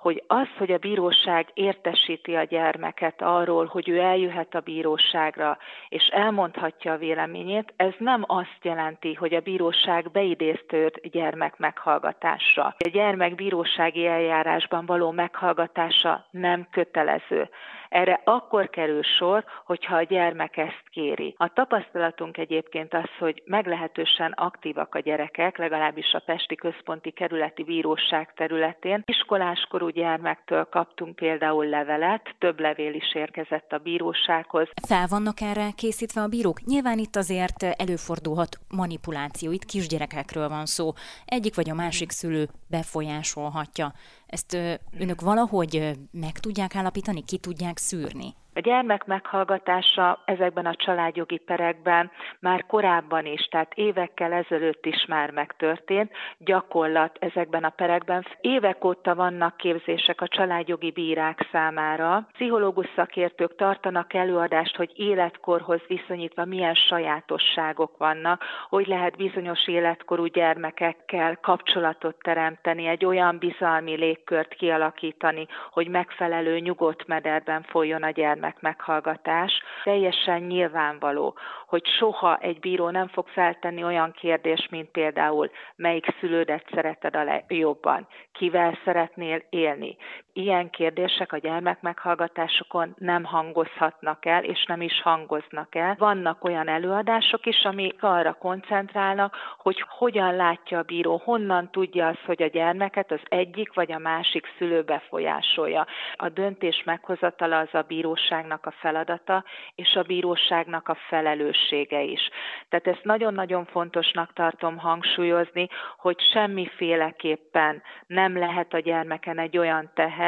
hogy 0.02 0.24
az, 0.28 0.48
hogy 0.58 0.72
a 0.72 0.78
bíróság 0.78 1.48
értesíti 1.54 2.36
a 2.36 2.44
gyermeket 2.44 3.22
arról, 3.22 3.66
hogy 3.66 3.90
ő 3.90 4.00
eljöhet 4.00 4.56
a 4.56 4.60
bíróságra, 4.60 5.58
és 5.90 6.08
elmondhatja 6.08 6.94
a 6.94 6.98
véleményét, 6.98 7.74
ez 7.76 7.94
nem 7.98 8.24
azt 8.28 8.60
jelenti, 8.62 9.14
hogy 9.14 9.34
a 9.34 9.40
bíróság 9.40 10.12
beidézte 10.12 10.78
őt 10.78 11.10
gyermek 11.12 11.58
meghallgatásra. 11.58 12.64
A 12.64 12.90
gyermek 12.90 13.36
bírósági 13.36 14.08
eljárásban 14.08 14.86
való 14.86 15.12
meghallgatása 15.12 16.26
nem 16.32 16.68
kötelező. 16.72 17.50
Erre 17.92 18.22
akkor 18.24 18.70
kerül 18.70 19.02
sor, 19.04 19.44
hogyha 19.66 19.96
a 19.96 20.04
gyermek 20.04 20.58
ezt 20.58 20.84
kéri. 20.92 21.36
A 21.38 21.54
tapasztalatunk 21.54 22.38
egyébként 22.38 22.94
az, 22.94 23.10
hogy 23.20 23.44
meglehetősen 23.46 24.32
aktívak 24.32 24.96
a 24.96 25.00
gyerekek, 25.00 25.58
legalábbis 25.58 26.14
a 26.14 26.24
Pesti 26.26 26.56
Központi 26.56 27.12
Kerületi 27.12 27.64
Bíróság 27.64 28.34
területén. 28.34 29.04
Iskoláskorú 29.06 29.88
gyermektől 29.88 30.64
kaptunk 30.64 31.16
például 31.16 31.66
levelet, 31.66 32.36
több 32.40 32.60
levél 32.60 32.94
is 32.94 33.16
érkezett 33.16 33.72
a 33.72 33.78
bírósághoz. 33.78 34.70
Fel 34.88 35.08
vannak 35.10 35.42
erre 35.42 35.68
készítve 35.76 36.22
a 36.22 36.28
bírók? 36.28 36.60
Nyilván 36.66 36.98
itt 36.98 37.16
azért 37.16 37.64
előfordulhat 37.64 38.58
manipuláció, 38.70 39.52
itt 39.52 39.66
kisgyerekekről 39.66 40.50
van 40.50 40.66
szó. 40.66 40.92
Egyik 41.26 41.56
vagy 41.56 41.70
a 41.70 41.74
másik 41.74 42.12
szülő 42.12 42.48
befolyásolhatja. 42.70 43.92
Ezt 44.32 44.58
önök 45.00 45.22
valahogy 45.22 46.00
meg 46.12 46.40
tudják 46.40 46.76
állapítani, 46.76 47.24
ki 47.26 47.38
tudják 47.38 47.78
szűrni? 47.78 48.34
Gyermek 48.62 49.06
meghallgatása 49.06 50.22
ezekben 50.26 50.66
a 50.66 50.76
családjogi 50.76 51.38
perekben 51.38 52.12
már 52.40 52.66
korábban 52.66 53.26
is, 53.26 53.42
tehát 53.42 53.74
évekkel 53.74 54.32
ezelőtt 54.32 54.86
is 54.86 55.06
már 55.08 55.32
megtörtént, 55.32 56.12
gyakorlat 56.38 57.18
ezekben 57.20 57.64
a 57.64 57.70
perekben. 57.70 58.26
Évek 58.42 58.86
óta 58.86 59.16
vannak 59.16 59.58
képzések 59.58 60.22
a 60.22 60.28
családjogi 60.28 60.92
bírák 60.92 61.48
számára. 61.52 62.28
Pszichológus 62.32 62.88
szakértők 62.96 63.56
tartanak 63.56 64.14
előadást, 64.14 64.76
hogy 64.76 64.92
életkorhoz 64.96 65.82
viszonyítva 65.88 66.46
milyen 66.46 66.74
sajátosságok 66.74 67.98
vannak, 67.98 68.44
hogy 68.70 68.88
lehet 68.88 69.18
bizonyos 69.18 69.68
életkorú 69.68 70.26
gyermekekkel 70.26 71.38
kapcsolatot 71.42 72.16
teremteni, 72.22 72.86
egy 72.88 73.06
olyan 73.06 73.38
bizalmi 73.38 73.96
légkört 73.96 74.54
kialakítani, 74.54 75.48
hogy 75.72 75.88
megfelelő 75.88 76.60
nyugodt 76.60 77.08
mederben 77.08 77.64
folyjon 77.64 78.04
a 78.04 78.10
gyermek 78.10 78.51
meghallgatás. 78.60 79.64
Teljesen 79.84 80.42
nyilvánvaló, 80.42 81.36
hogy 81.68 81.86
soha 81.86 82.38
egy 82.38 82.60
bíró 82.60 82.90
nem 82.90 83.08
fog 83.08 83.28
feltenni 83.28 83.84
olyan 83.84 84.12
kérdést, 84.12 84.72
mint 84.72 84.90
például 84.90 85.52
melyik 85.76 86.06
szülődet 86.20 86.66
szereted 86.74 87.16
a 87.16 87.24
legjobban, 87.24 88.08
kivel 88.32 88.78
szeretnél 88.84 89.44
élni. 89.50 89.98
Ilyen 90.34 90.70
kérdések 90.70 91.34
a 91.34 91.38
gyermek 91.38 91.82
meghallgatásokon 91.82 92.96
nem 92.98 93.24
hangozhatnak 93.24 94.26
el, 94.26 94.44
és 94.44 94.66
nem 94.68 94.82
is 94.82 95.02
hangoznak 95.02 95.76
el. 95.76 95.96
Vannak 95.98 96.44
olyan 96.44 96.68
előadások 96.68 97.46
is, 97.46 97.64
amik 97.64 98.04
arra 98.04 98.34
koncentrálnak, 98.34 99.36
hogy 99.58 99.84
hogyan 99.88 100.36
látja 100.36 100.78
a 100.78 100.84
bíró, 100.84 101.22
honnan 101.24 101.70
tudja 101.72 102.08
az, 102.08 102.18
hogy 102.26 102.44
a 102.44 102.48
gyermeket 102.48 103.12
az 103.12 103.20
egyik 103.24 103.74
vagy 103.74 103.92
a 103.92 103.98
másik 103.98 104.48
szülő 104.58 104.82
befolyásolja. 104.82 105.88
A 106.16 106.30
döntés 106.30 106.84
meghozatala 106.86 107.58
az 107.58 107.74
a 107.74 107.86
bíróságnak 107.88 108.66
a 108.66 108.72
feladata, 108.72 109.44
és 109.76 109.96
a 109.96 110.04
bíróságnak 110.04 110.88
a 110.88 110.98
felelőssége 111.08 112.02
is. 112.02 112.30
Tehát 112.70 112.88
ezt 112.88 113.04
nagyon-nagyon 113.04 113.66
fontosnak 113.66 114.34
tartom 114.34 114.78
hangsúlyozni, 114.78 115.68
hogy 115.98 116.22
semmiféleképpen 116.34 117.82
nem 118.08 118.38
lehet 118.38 118.74
a 118.74 118.80
gyermeken 118.80 119.40
egy 119.40 119.58
olyan 119.58 119.92
teher, 119.94 120.20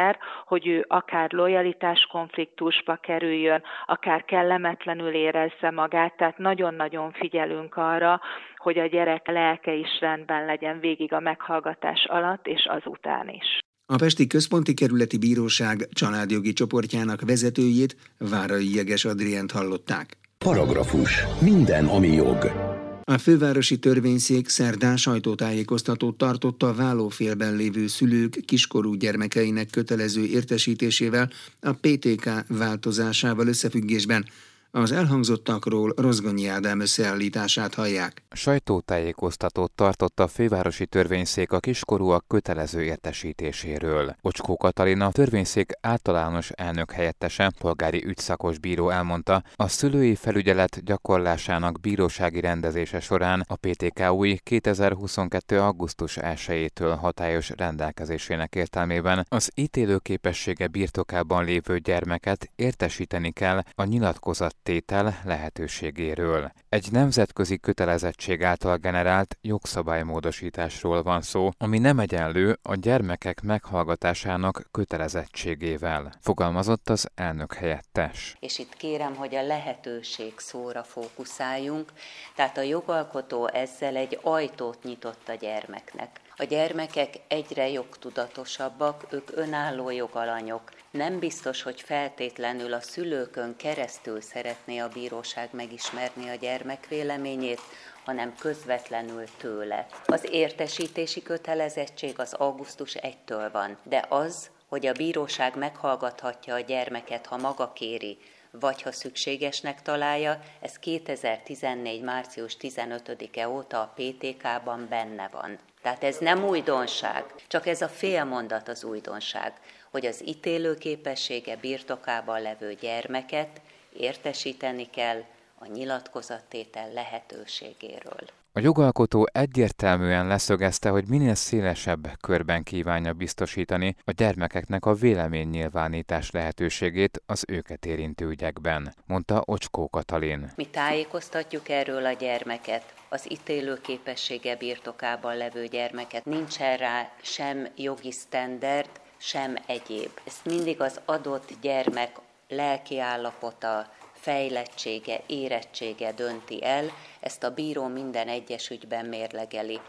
hogy 0.45 0.67
ő 0.67 0.85
akár 0.88 1.31
lojalitás 1.31 2.07
konfliktusba 2.12 2.95
kerüljön, 2.95 3.63
akár 3.85 4.25
kellemetlenül 4.25 5.13
érezze 5.13 5.71
magát, 5.71 6.17
tehát 6.17 6.38
nagyon-nagyon 6.38 7.12
figyelünk 7.12 7.75
arra, 7.75 8.21
hogy 8.55 8.77
a 8.77 8.85
gyerek 8.85 9.27
lelke 9.27 9.73
is 9.73 10.00
rendben 10.00 10.45
legyen 10.45 10.79
végig 10.79 11.13
a 11.13 11.19
meghallgatás 11.19 12.05
alatt 12.09 12.47
és 12.47 12.67
azután 12.69 13.29
is. 13.29 13.62
A 13.85 13.95
Pesti 13.95 14.27
Központi 14.27 14.73
Kerületi 14.73 15.17
Bíróság 15.17 15.88
családjogi 15.91 16.53
csoportjának 16.53 17.21
vezetőjét 17.21 17.95
Várai 18.17 18.75
Jeges 18.75 19.05
Adrient 19.05 19.51
hallották. 19.51 20.17
Paragrafus. 20.38 21.23
Minden, 21.41 21.85
ami 21.85 22.07
jog. 22.07 22.62
A 23.05 23.17
fővárosi 23.17 23.77
törvényszék 23.77 24.50
szerdán 24.50 24.98
sajtótájékoztatót 24.98 26.17
tartott 26.17 26.63
a 26.63 26.74
vállófélben 26.74 27.55
lévő 27.55 27.88
szülők 27.88 28.39
kiskorú 28.45 28.93
gyermekeinek 28.93 29.69
kötelező 29.69 30.25
értesítésével 30.25 31.29
a 31.62 31.72
PTK 31.72 32.29
változásával 32.48 33.48
összefüggésben, 33.48 34.25
az 34.75 34.91
elhangzottakról 34.91 35.93
Rozgonyi 35.95 36.47
Ádám 36.47 36.79
összeállítását 36.79 37.73
hallják. 37.73 38.23
Sajtótájékoztatót 38.31 39.71
tartott 39.71 40.19
a 40.19 40.27
fővárosi 40.27 40.85
törvényszék 40.85 41.51
a 41.51 41.59
kiskorúak 41.59 42.27
kötelező 42.27 42.83
értesítéséről. 42.83 44.15
Ocskó 44.21 44.57
Katalina, 44.57 45.11
törvényszék 45.11 45.71
általános 45.81 46.49
elnök 46.49 46.91
helyettese, 46.91 47.51
polgári 47.59 48.05
ügyszakos 48.05 48.59
bíró 48.59 48.89
elmondta, 48.89 49.43
a 49.55 49.67
szülői 49.67 50.15
felügyelet 50.15 50.83
gyakorlásának 50.83 51.81
bírósági 51.81 52.39
rendezése 52.39 52.99
során 52.99 53.43
a 53.47 53.55
PTK 53.55 54.11
új 54.11 54.37
2022. 54.43 55.59
augusztus 55.59 56.17
1-től 56.21 56.95
hatályos 56.99 57.49
rendelkezésének 57.49 58.55
értelmében 58.55 59.25
az 59.29 59.51
ítélőképessége 59.55 60.67
birtokában 60.67 61.45
lévő 61.45 61.77
gyermeket 61.77 62.51
értesíteni 62.55 63.31
kell 63.31 63.61
a 63.75 63.83
nyilatkozat 63.83 64.55
tétel 64.63 65.20
lehetőségéről. 65.24 66.51
Egy 66.70 66.88
nemzetközi 66.91 67.58
kötelezettség 67.58 68.43
által 68.43 68.77
generált 68.77 69.38
jogszabálymódosításról 69.41 71.03
van 71.03 71.22
szó, 71.22 71.50
ami 71.58 71.79
nem 71.79 72.00
egyenlő 72.00 72.60
a 72.62 72.75
gyermekek 72.75 73.41
meghallgatásának 73.41 74.67
kötelezettségével, 74.72 76.13
fogalmazott 76.20 76.89
az 76.89 77.10
elnök 77.15 77.53
helyettes. 77.53 78.36
És 78.39 78.60
itt 78.60 78.74
kérem, 78.74 79.15
hogy 79.15 79.36
a 79.36 79.46
lehetőség 79.46 80.34
szóra 80.38 80.84
fókuszáljunk, 80.84 81.91
tehát 82.36 82.58
a 82.58 82.62
jogalkotó 82.62 83.48
ezzel 83.48 83.96
egy 83.96 84.20
ajtót 84.22 84.84
nyitott 84.84 85.29
a 85.29 85.34
gyermeknek. 85.34 86.22
A 86.37 86.43
gyermekek 86.43 87.13
egyre 87.27 87.69
jogtudatosabbak, 87.69 89.05
ők 89.09 89.31
önálló 89.35 89.89
jogalanyok. 89.89 90.71
Nem 90.91 91.19
biztos, 91.19 91.62
hogy 91.62 91.81
feltétlenül 91.81 92.73
a 92.73 92.81
szülőkön 92.81 93.55
keresztül 93.55 94.21
szeretné 94.21 94.77
a 94.77 94.88
bíróság 94.88 95.49
megismerni 95.51 96.29
a 96.29 96.36
gyermek 96.36 96.88
véleményét, 96.88 97.62
hanem 98.05 98.36
közvetlenül 98.39 99.23
tőle. 99.38 99.86
Az 100.05 100.27
értesítési 100.31 101.21
kötelezettség 101.21 102.19
az 102.19 102.34
augusztus 102.34 102.95
1-től 102.97 103.49
van, 103.51 103.77
de 103.84 104.05
az, 104.10 104.49
hogy 104.67 104.86
a 104.86 104.93
bíróság 104.93 105.58
meghallgathatja 105.58 106.53
a 106.53 106.60
gyermeket, 106.60 107.25
ha 107.25 107.38
maga 107.38 107.73
kéri, 107.73 108.17
vagy 108.51 108.81
ha 108.81 108.91
szükségesnek 108.91 109.81
találja, 109.81 110.39
ez 110.60 110.79
2014. 110.79 112.01
március 112.01 112.58
15-e 112.60 113.49
óta 113.49 113.81
a 113.81 113.93
PTK-ban 113.95 114.88
benne 114.89 115.29
van. 115.31 115.60
Tehát 115.84 116.04
ez 116.04 116.17
nem 116.17 116.43
újdonság, 116.43 117.26
csak 117.48 117.67
ez 117.67 117.82
a 117.82 117.89
félmondat 117.89 118.67
az 118.67 118.84
újdonság, 118.84 119.54
hogy 119.91 120.06
az 120.06 120.28
ítélőképessége 120.28 121.56
birtokában 121.56 122.41
levő 122.41 122.74
gyermeket 122.74 123.62
értesíteni 123.98 124.89
kell 124.89 125.24
a 125.60 125.65
nyilatkozattétel 125.65 126.91
lehetőségéről. 126.93 128.42
A 128.55 128.59
jogalkotó 128.59 129.27
egyértelműen 129.31 130.27
leszögezte, 130.27 130.89
hogy 130.89 131.07
minél 131.07 131.35
szélesebb 131.35 132.07
körben 132.21 132.63
kívánja 132.63 133.13
biztosítani 133.13 133.95
a 134.03 134.11
gyermekeknek 134.11 134.85
a 134.85 134.93
véleménynyilvánítás 134.93 136.31
lehetőségét 136.31 137.21
az 137.25 137.45
őket 137.47 137.85
érintő 137.85 138.27
ügyekben, 138.27 138.93
mondta 139.05 139.41
Ocskó 139.45 139.89
Katalin. 139.89 140.51
Mi 140.55 140.65
tájékoztatjuk 140.65 141.69
erről 141.69 142.05
a 142.05 142.11
gyermeket, 142.11 142.93
az 143.09 143.31
ítélőképessége 143.31 144.55
birtokában 144.55 145.37
levő 145.37 145.65
gyermeket. 145.65 146.25
Nincsen 146.25 146.77
rá 146.77 147.11
sem 147.21 147.67
jogi 147.75 148.11
sztenderd, 148.11 148.89
sem 149.17 149.55
egyéb. 149.65 150.11
Ezt 150.25 150.45
mindig 150.45 150.81
az 150.81 150.99
adott 151.05 151.53
gyermek 151.61 152.11
lelki 152.47 152.99
állapota, 152.99 153.87
fejlettsége, 154.23 155.21
érettsége 155.27 156.12
dönti 156.12 156.63
el, 156.63 156.91
ezt 157.19 157.43
a 157.43 157.53
bíró 157.53 157.88
minden 157.88 158.27
egyes 158.27 158.69
ügyben 158.69 159.05
mérlegeli. 159.05 159.79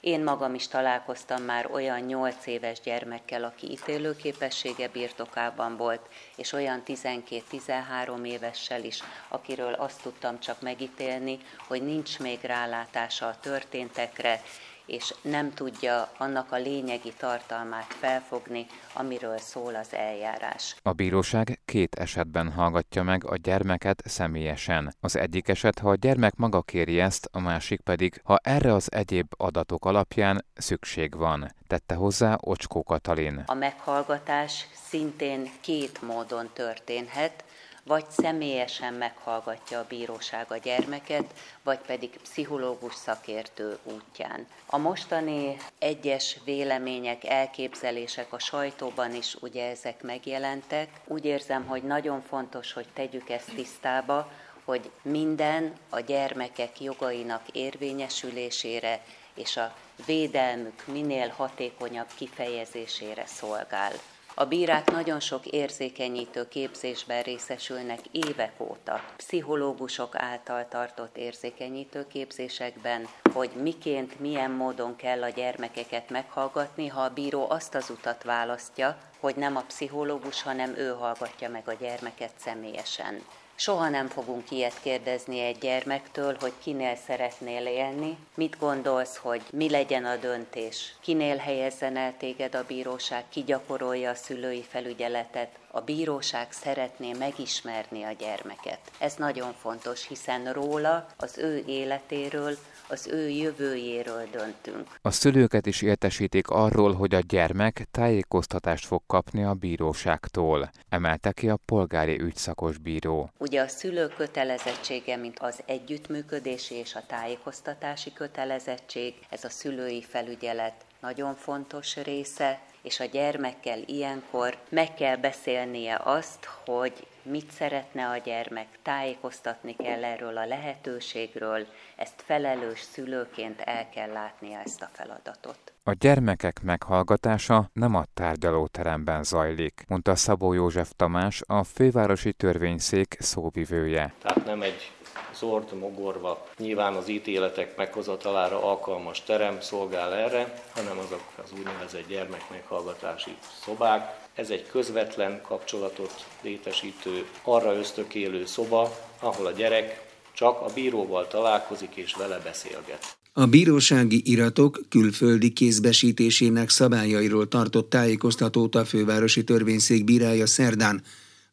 Én 0.00 0.22
magam 0.22 0.54
is 0.54 0.68
találkoztam 0.68 1.42
már 1.42 1.68
olyan 1.72 2.00
8 2.00 2.46
éves 2.46 2.80
gyermekkel, 2.80 3.44
aki 3.44 3.70
ítélőképessége 3.70 4.88
birtokában 4.88 5.76
volt, 5.76 6.00
és 6.36 6.52
olyan 6.52 6.82
12-13 6.86 8.26
évessel 8.26 8.84
is, 8.84 9.02
akiről 9.28 9.72
azt 9.72 10.02
tudtam 10.02 10.40
csak 10.40 10.60
megítélni, 10.60 11.38
hogy 11.66 11.82
nincs 11.82 12.18
még 12.18 12.38
rálátása 12.42 13.26
a 13.26 13.38
történtekre, 13.40 14.42
és 14.86 15.14
nem 15.22 15.54
tudja 15.54 16.10
annak 16.18 16.52
a 16.52 16.56
lényegi 16.56 17.12
tartalmát 17.18 17.94
felfogni, 17.98 18.66
amiről 18.92 19.38
szól 19.38 19.74
az 19.74 19.94
eljárás. 19.94 20.76
A 20.82 20.92
bíróság 20.92 21.60
két 21.64 21.94
esetben 21.94 22.52
hallgatja 22.52 23.02
meg 23.02 23.24
a 23.26 23.36
gyermeket 23.36 24.02
személyesen. 24.04 24.94
Az 25.00 25.16
egyik 25.16 25.48
eset, 25.48 25.78
ha 25.78 25.90
a 25.90 25.94
gyermek 25.94 26.36
maga 26.36 26.62
kéri 26.62 27.00
ezt, 27.00 27.28
a 27.32 27.40
másik 27.40 27.80
pedig, 27.80 28.20
ha 28.24 28.38
erre 28.42 28.72
az 28.72 28.92
egyéb 28.92 29.26
adatok 29.36 29.84
alapján 29.84 30.44
szükség 30.54 31.16
van, 31.16 31.54
tette 31.66 31.94
hozzá 31.94 32.36
Ocskó 32.40 32.82
Katalin. 32.82 33.42
A 33.46 33.54
meghallgatás 33.54 34.66
szintén 34.88 35.50
két 35.60 36.02
módon 36.02 36.50
történhet, 36.52 37.43
vagy 37.84 38.04
személyesen 38.08 38.94
meghallgatja 38.94 39.78
a 39.78 39.86
bíróság 39.88 40.46
a 40.48 40.56
gyermeket, 40.56 41.24
vagy 41.62 41.78
pedig 41.78 42.10
pszichológus 42.22 42.94
szakértő 42.94 43.78
útján. 43.82 44.46
A 44.66 44.78
mostani 44.78 45.56
egyes 45.78 46.38
vélemények, 46.44 47.24
elképzelések 47.24 48.32
a 48.32 48.38
sajtóban 48.38 49.14
is 49.14 49.36
ugye 49.40 49.70
ezek 49.70 50.02
megjelentek. 50.02 50.88
Úgy 51.06 51.24
érzem, 51.24 51.66
hogy 51.66 51.82
nagyon 51.82 52.22
fontos, 52.22 52.72
hogy 52.72 52.86
tegyük 52.94 53.30
ezt 53.30 53.54
tisztába, 53.54 54.30
hogy 54.64 54.90
minden 55.02 55.72
a 55.88 56.00
gyermekek 56.00 56.80
jogainak 56.80 57.42
érvényesülésére 57.52 59.00
és 59.34 59.56
a 59.56 59.74
védelmük 60.06 60.86
minél 60.86 61.28
hatékonyabb 61.28 62.08
kifejezésére 62.14 63.26
szolgál. 63.26 63.92
A 64.36 64.44
bírák 64.44 64.90
nagyon 64.90 65.20
sok 65.20 65.46
érzékenyítő 65.46 66.48
képzésben 66.48 67.22
részesülnek 67.22 68.00
évek 68.10 68.52
óta. 68.58 69.00
Pszichológusok 69.16 70.16
által 70.16 70.66
tartott 70.68 71.16
érzékenyítő 71.16 72.06
képzésekben, 72.06 73.08
hogy 73.32 73.50
miként, 73.62 74.20
milyen 74.20 74.50
módon 74.50 74.96
kell 74.96 75.22
a 75.22 75.28
gyermekeket 75.28 76.10
meghallgatni, 76.10 76.86
ha 76.86 77.00
a 77.00 77.12
bíró 77.12 77.50
azt 77.50 77.74
az 77.74 77.90
utat 77.90 78.22
választja, 78.22 78.98
hogy 79.20 79.36
nem 79.36 79.56
a 79.56 79.64
pszichológus, 79.66 80.42
hanem 80.42 80.74
ő 80.76 80.88
hallgatja 80.88 81.50
meg 81.50 81.68
a 81.68 81.72
gyermeket 81.72 82.32
személyesen. 82.36 83.22
Soha 83.56 83.88
nem 83.88 84.08
fogunk 84.08 84.50
ilyet 84.50 84.80
kérdezni 84.82 85.40
egy 85.40 85.58
gyermektől, 85.58 86.36
hogy 86.40 86.52
kinél 86.62 86.96
szeretnél 87.06 87.66
élni, 87.66 88.18
mit 88.34 88.58
gondolsz, 88.58 89.16
hogy 89.16 89.42
mi 89.50 89.70
legyen 89.70 90.04
a 90.04 90.16
döntés, 90.16 90.94
kinél 91.00 91.36
helyezzen 91.36 91.96
el 91.96 92.14
téged 92.18 92.54
a 92.54 92.64
bíróság, 92.66 93.24
ki 93.28 93.42
gyakorolja 93.42 94.10
a 94.10 94.14
szülői 94.14 94.62
felügyeletet. 94.62 95.48
A 95.70 95.80
bíróság 95.80 96.52
szeretné 96.52 97.12
megismerni 97.12 98.02
a 98.02 98.12
gyermeket. 98.12 98.78
Ez 98.98 99.14
nagyon 99.14 99.52
fontos, 99.52 100.06
hiszen 100.06 100.52
róla, 100.52 101.06
az 101.16 101.38
ő 101.38 101.64
életéről, 101.66 102.56
az 102.88 103.06
ő 103.06 103.28
jövőjéről 103.28 104.28
döntünk. 104.32 104.88
A 105.02 105.10
szülőket 105.10 105.66
is 105.66 105.82
értesítik 105.82 106.48
arról, 106.48 106.92
hogy 106.92 107.14
a 107.14 107.20
gyermek 107.20 107.86
tájékoztatást 107.90 108.86
fog 108.86 109.02
kapni 109.06 109.44
a 109.44 109.54
bíróságtól, 109.54 110.70
emelte 110.88 111.32
ki 111.32 111.48
a 111.48 111.58
polgári 111.64 112.20
ügyszakos 112.20 112.78
bíró. 112.78 113.30
Ugye 113.38 113.60
a 113.60 113.68
szülő 113.68 114.08
kötelezettsége, 114.08 115.16
mint 115.16 115.38
az 115.38 115.62
együttműködési 115.66 116.74
és 116.74 116.94
a 116.94 117.06
tájékoztatási 117.06 118.12
kötelezettség, 118.12 119.14
ez 119.30 119.44
a 119.44 119.50
szülői 119.50 120.02
felügyelet 120.02 120.74
nagyon 121.00 121.34
fontos 121.34 121.96
része, 121.96 122.60
és 122.84 123.00
a 123.00 123.04
gyermekkel 123.04 123.78
ilyenkor 123.86 124.56
meg 124.68 124.94
kell 124.94 125.16
beszélnie 125.16 126.00
azt, 126.04 126.48
hogy 126.64 127.06
mit 127.22 127.50
szeretne 127.50 128.08
a 128.08 128.16
gyermek, 128.16 128.66
tájékoztatni 128.82 129.76
kell 129.76 130.04
erről 130.04 130.36
a 130.36 130.46
lehetőségről, 130.46 131.66
ezt 131.96 132.22
felelős 132.24 132.80
szülőként 132.80 133.60
el 133.60 133.88
kell 133.88 134.12
látnia 134.12 134.58
ezt 134.64 134.82
a 134.82 134.88
feladatot. 134.92 135.72
A 135.82 135.92
gyermekek 135.92 136.62
meghallgatása 136.62 137.70
nem 137.72 137.94
a 137.94 138.04
tárgyalóteremben 138.14 139.22
zajlik, 139.22 139.84
mondta 139.88 140.14
Szabó 140.14 140.52
József 140.52 140.90
Tamás, 140.96 141.42
a 141.46 141.64
fővárosi 141.64 142.32
törvényszék 142.32 143.16
szóvivője. 143.18 144.14
Tehát 144.22 144.44
nem 144.44 144.62
egy 144.62 144.92
zord, 145.38 145.78
mogorva, 145.78 146.46
nyilván 146.58 146.94
az 146.94 147.08
ítéletek 147.08 147.76
meghozatalára 147.76 148.62
alkalmas 148.62 149.22
terem 149.22 149.60
szolgál 149.60 150.14
erre, 150.14 150.62
hanem 150.74 150.98
azok 150.98 151.22
az 151.44 151.50
úgynevezett 151.58 152.08
gyermekmeghallgatási 152.08 153.36
szobák. 153.64 154.22
Ez 154.34 154.50
egy 154.50 154.66
közvetlen 154.66 155.40
kapcsolatot 155.42 156.26
létesítő, 156.42 157.26
arra 157.42 157.76
ösztökélő 157.76 158.46
szoba, 158.46 158.96
ahol 159.20 159.46
a 159.46 159.50
gyerek 159.50 160.12
csak 160.32 160.60
a 160.60 160.66
bíróval 160.74 161.28
találkozik 161.28 161.94
és 161.94 162.14
vele 162.14 162.38
beszélget. 162.38 163.16
A 163.32 163.46
bírósági 163.46 164.22
iratok 164.24 164.80
külföldi 164.88 165.52
kézbesítésének 165.52 166.70
szabályairól 166.70 167.48
tartott 167.48 167.90
tájékoztatót 167.90 168.74
a 168.74 168.84
fővárosi 168.84 169.44
törvényszék 169.44 170.04
bírája 170.04 170.46
szerdán. 170.46 171.02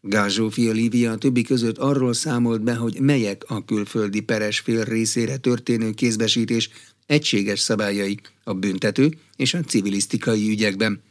Gázsófia 0.04 0.72
Lívia 0.72 1.16
többi 1.16 1.42
között 1.42 1.78
arról 1.78 2.14
számolt 2.14 2.62
be, 2.62 2.76
hogy 2.76 3.00
melyek 3.00 3.44
a 3.48 3.66
külföldi 3.66 4.22
peres 4.22 4.60
fél 4.60 4.84
részére 4.84 5.38
történő 5.38 5.92
kézbesítés 5.92 6.70
egységes 7.06 7.60
szabályai 7.60 8.20
a 8.44 8.54
büntető 8.54 9.18
és 9.36 9.54
a 9.54 9.62
civilisztikai 9.62 10.50
ügyekben. 10.50 11.02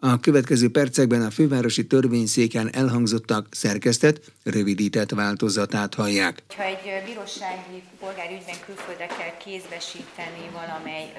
A 0.00 0.20
következő 0.20 0.70
percekben 0.70 1.22
a 1.22 1.30
fővárosi 1.30 1.86
törvényszéken 1.86 2.74
elhangzottak 2.74 3.46
szerkesztett, 3.50 4.20
rövidített 4.44 5.10
változatát 5.10 5.94
hallják. 5.94 6.42
Ha 6.56 6.62
egy 6.62 7.04
bírósági 7.04 7.82
polgári 8.00 8.34
ügyben 8.34 8.60
külföldre 8.66 9.06
kell 9.06 9.36
kézbesíteni 9.44 10.50
valamely 10.52 11.12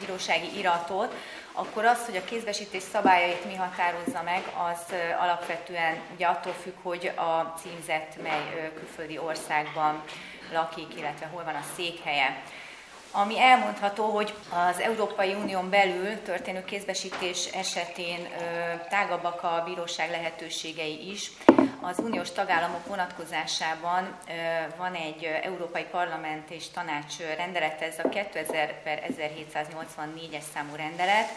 bírósági 0.00 0.58
iratot, 0.58 1.14
akkor 1.52 1.84
az, 1.84 1.98
hogy 1.98 2.16
a 2.16 2.24
kézbesítés 2.24 2.82
szabályait 2.92 3.44
mi 3.46 3.54
határozza 3.54 4.22
meg, 4.24 4.42
az 4.68 4.94
alapvetően 5.20 5.96
ugye 6.14 6.26
attól 6.26 6.54
függ, 6.62 6.74
hogy 6.82 7.12
a 7.16 7.58
címzett 7.60 8.22
mely 8.22 8.72
külföldi 8.78 9.18
országban 9.18 10.02
lakik, 10.52 10.98
illetve 10.98 11.26
hol 11.26 11.44
van 11.44 11.54
a 11.54 11.64
székhelye 11.76 12.42
ami 13.10 13.40
elmondható, 13.40 14.04
hogy 14.04 14.34
az 14.68 14.80
Európai 14.80 15.34
Unión 15.34 15.70
belül 15.70 16.22
történő 16.22 16.64
kézbesítés 16.64 17.46
esetén 17.46 18.28
tágabbak 18.88 19.42
a 19.42 19.62
bíróság 19.64 20.10
lehetőségei 20.10 21.10
is. 21.10 21.30
Az 21.80 21.98
uniós 21.98 22.30
tagállamok 22.30 22.86
vonatkozásában 22.86 24.16
van 24.76 24.94
egy 24.94 25.24
Európai 25.42 25.84
Parlament 25.90 26.50
és 26.50 26.70
Tanács 26.70 27.18
rendelet, 27.36 27.80
ez 27.80 27.98
a 28.04 28.08
2000 28.08 28.82
per 28.82 29.02
1784-es 29.18 30.42
számú 30.54 30.74
rendelet. 30.76 31.28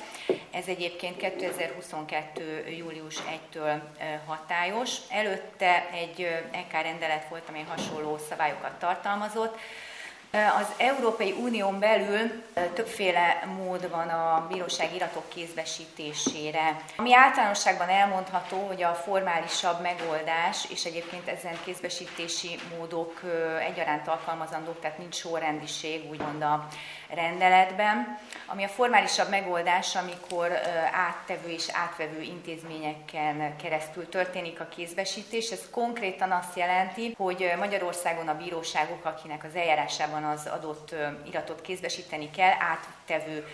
Ez 0.51 0.67
egyébként 0.67 1.17
2022. 1.17 2.67
július 2.77 3.15
1-től 3.15 3.79
hatályos. 4.25 4.95
Előtte 5.09 5.89
egy 5.91 6.21
EK 6.51 6.71
rendelet 6.71 7.29
volt, 7.29 7.49
amely 7.49 7.65
hasonló 7.67 8.17
szabályokat 8.29 8.79
tartalmazott. 8.79 9.57
Az 10.31 10.67
Európai 10.77 11.31
Unión 11.31 11.79
belül 11.79 12.43
többféle 12.73 13.43
mód 13.57 13.89
van 13.89 14.09
a 14.09 14.47
bíróság 14.51 14.95
iratok 14.95 15.29
kézbesítésére. 15.29 16.81
Ami 16.97 17.15
általánosságban 17.15 17.89
elmondható, 17.89 18.67
hogy 18.67 18.83
a 18.83 18.93
formálisabb 18.93 19.81
megoldás, 19.81 20.65
és 20.69 20.83
egyébként 20.83 21.27
ezen 21.27 21.57
kézbesítési 21.65 22.59
módok 22.77 23.21
egyaránt 23.69 24.07
alkalmazandók, 24.07 24.79
tehát 24.79 24.97
nincs 24.97 25.15
sorrendiség, 25.15 26.09
úgymond 26.09 26.41
a 26.41 26.67
rendeletben, 27.09 28.19
ami 28.45 28.63
a 28.63 28.67
formálisabb 28.67 29.29
megoldás, 29.29 29.95
amikor 29.95 30.51
áttevő 30.91 31.49
és 31.49 31.67
átvevő 31.73 32.21
intézményeken 32.21 33.55
keresztül 33.55 34.09
történik 34.09 34.59
a 34.59 34.67
kézbesítés. 34.75 35.49
Ez 35.49 35.69
konkrétan 35.71 36.31
azt 36.31 36.57
jelenti, 36.57 37.15
hogy 37.17 37.53
Magyarországon 37.59 38.27
a 38.27 38.37
bíróságok, 38.37 39.05
akinek 39.05 39.43
az 39.43 39.55
eljárásában 39.55 40.18
az 40.23 40.47
adott 40.47 40.95
iratot 41.27 41.61
kézbesíteni 41.61 42.29
kell, 42.31 42.53
áttevő 42.59 43.47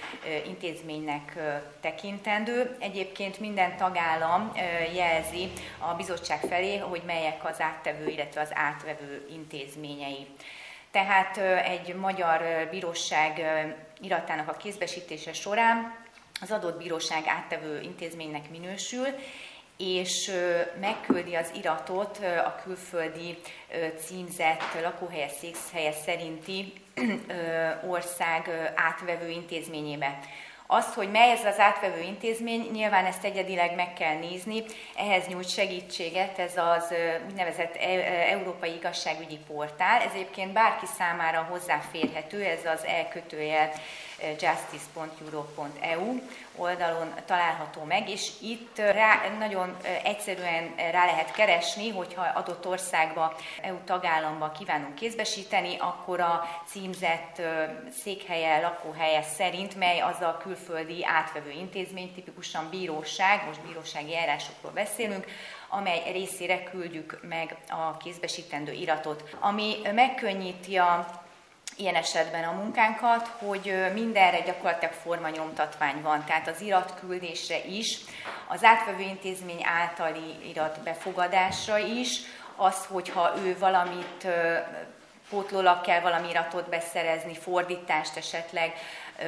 intézménynek 0.45 1.37
tekintendő. 1.81 2.75
Egyébként 2.79 3.39
minden 3.39 3.77
tagállam 3.77 4.51
jelzi 4.95 5.51
a 5.79 5.93
bizottság 5.93 6.39
felé, 6.39 6.77
hogy 6.77 7.01
melyek 7.05 7.45
az 7.45 7.61
áttevő, 7.61 8.07
illetve 8.07 8.41
az 8.41 8.51
átvevő 8.53 9.27
intézményei. 9.31 10.27
Tehát 10.91 11.37
egy 11.65 11.95
magyar 11.95 12.67
bíróság 12.69 13.41
iratának 14.01 14.49
a 14.49 14.57
kézbesítése 14.57 15.33
során 15.33 16.03
az 16.41 16.51
adott 16.51 16.77
bíróság 16.77 17.23
áttevő 17.27 17.81
intézménynek 17.81 18.49
minősül, 18.49 19.07
és 19.77 20.31
megküldi 20.79 21.35
az 21.35 21.51
iratot 21.57 22.19
a 22.45 22.61
külföldi 22.63 23.37
címzett 24.05 24.81
lakóhelye, 24.81 25.27
székhelye 25.27 25.91
szerinti 25.91 26.73
ország 27.87 28.71
átvevő 28.75 29.29
intézményébe. 29.29 30.19
Az, 30.67 30.93
hogy 30.93 31.11
mely 31.11 31.31
ez 31.31 31.45
az 31.45 31.59
átvevő 31.59 32.01
intézmény, 32.01 32.69
nyilván 32.71 33.05
ezt 33.05 33.23
egyedileg 33.23 33.75
meg 33.75 33.93
kell 33.93 34.17
nézni, 34.17 34.63
ehhez 34.95 35.27
nyújt 35.27 35.49
segítséget 35.49 36.39
ez 36.39 36.57
az 36.57 36.93
úgynevezett 37.29 37.75
e, 37.75 37.87
Európai 38.31 38.75
Igazságügyi 38.75 39.39
Portál. 39.47 40.01
Ez 40.01 40.11
egyébként 40.13 40.53
bárki 40.53 40.85
számára 40.97 41.47
hozzáférhető, 41.49 42.43
ez 42.43 42.65
az 42.65 42.85
elkötője 42.85 43.71
justice.euro.eu 44.19 46.21
oldalon 46.55 47.13
található 47.25 47.83
meg, 47.83 48.09
és 48.09 48.31
itt 48.41 48.77
rá, 48.77 49.21
nagyon 49.39 49.77
egyszerűen 50.03 50.73
rá 50.91 51.05
lehet 51.05 51.31
keresni, 51.31 51.89
hogyha 51.89 52.31
adott 52.33 52.67
országba, 52.67 53.35
EU 53.61 53.77
tagállamba 53.85 54.51
kívánunk 54.51 54.95
kézbesíteni, 54.95 55.77
akkor 55.79 56.19
a 56.19 56.49
címzett 56.67 57.41
székhelye, 58.01 58.61
lakóhelye 58.61 59.21
szerint, 59.21 59.75
mely 59.75 59.99
az 59.99 60.21
a 60.21 60.37
külföldi 60.37 61.05
átvevő 61.05 61.49
intézmény, 61.49 62.13
tipikusan 62.13 62.69
bíróság, 62.69 63.45
most 63.45 63.61
bírósági 63.61 64.15
eljárásokról 64.15 64.71
beszélünk, 64.71 65.25
amely 65.69 66.11
részére 66.11 66.63
küldjük 66.63 67.19
meg 67.21 67.57
a 67.69 67.97
kézbesítendő 67.97 68.71
iratot, 68.71 69.23
ami 69.39 69.75
megkönnyíti 69.93 70.77
a 70.77 71.23
ilyen 71.77 71.95
esetben 71.95 72.43
a 72.43 72.51
munkánkat, 72.51 73.27
hogy 73.27 73.91
mindenre 73.93 74.39
gyakorlatilag 74.39 74.93
formanyomtatvány 74.93 76.01
van, 76.01 76.23
tehát 76.25 76.47
az 76.47 76.61
iratküldésre 76.61 77.65
is, 77.65 77.97
az 78.47 78.63
átvevő 78.63 79.01
intézmény 79.01 79.63
általi 79.63 80.49
irat 80.49 80.79
befogadásra 80.83 81.77
is, 81.77 82.19
az, 82.55 82.85
hogyha 82.85 83.33
ő 83.45 83.57
valamit 83.59 84.27
pótlólag 85.29 85.81
kell 85.81 85.99
valami 85.99 86.29
iratot 86.29 86.69
beszerezni, 86.69 87.35
fordítást 87.35 88.17
esetleg, 88.17 88.73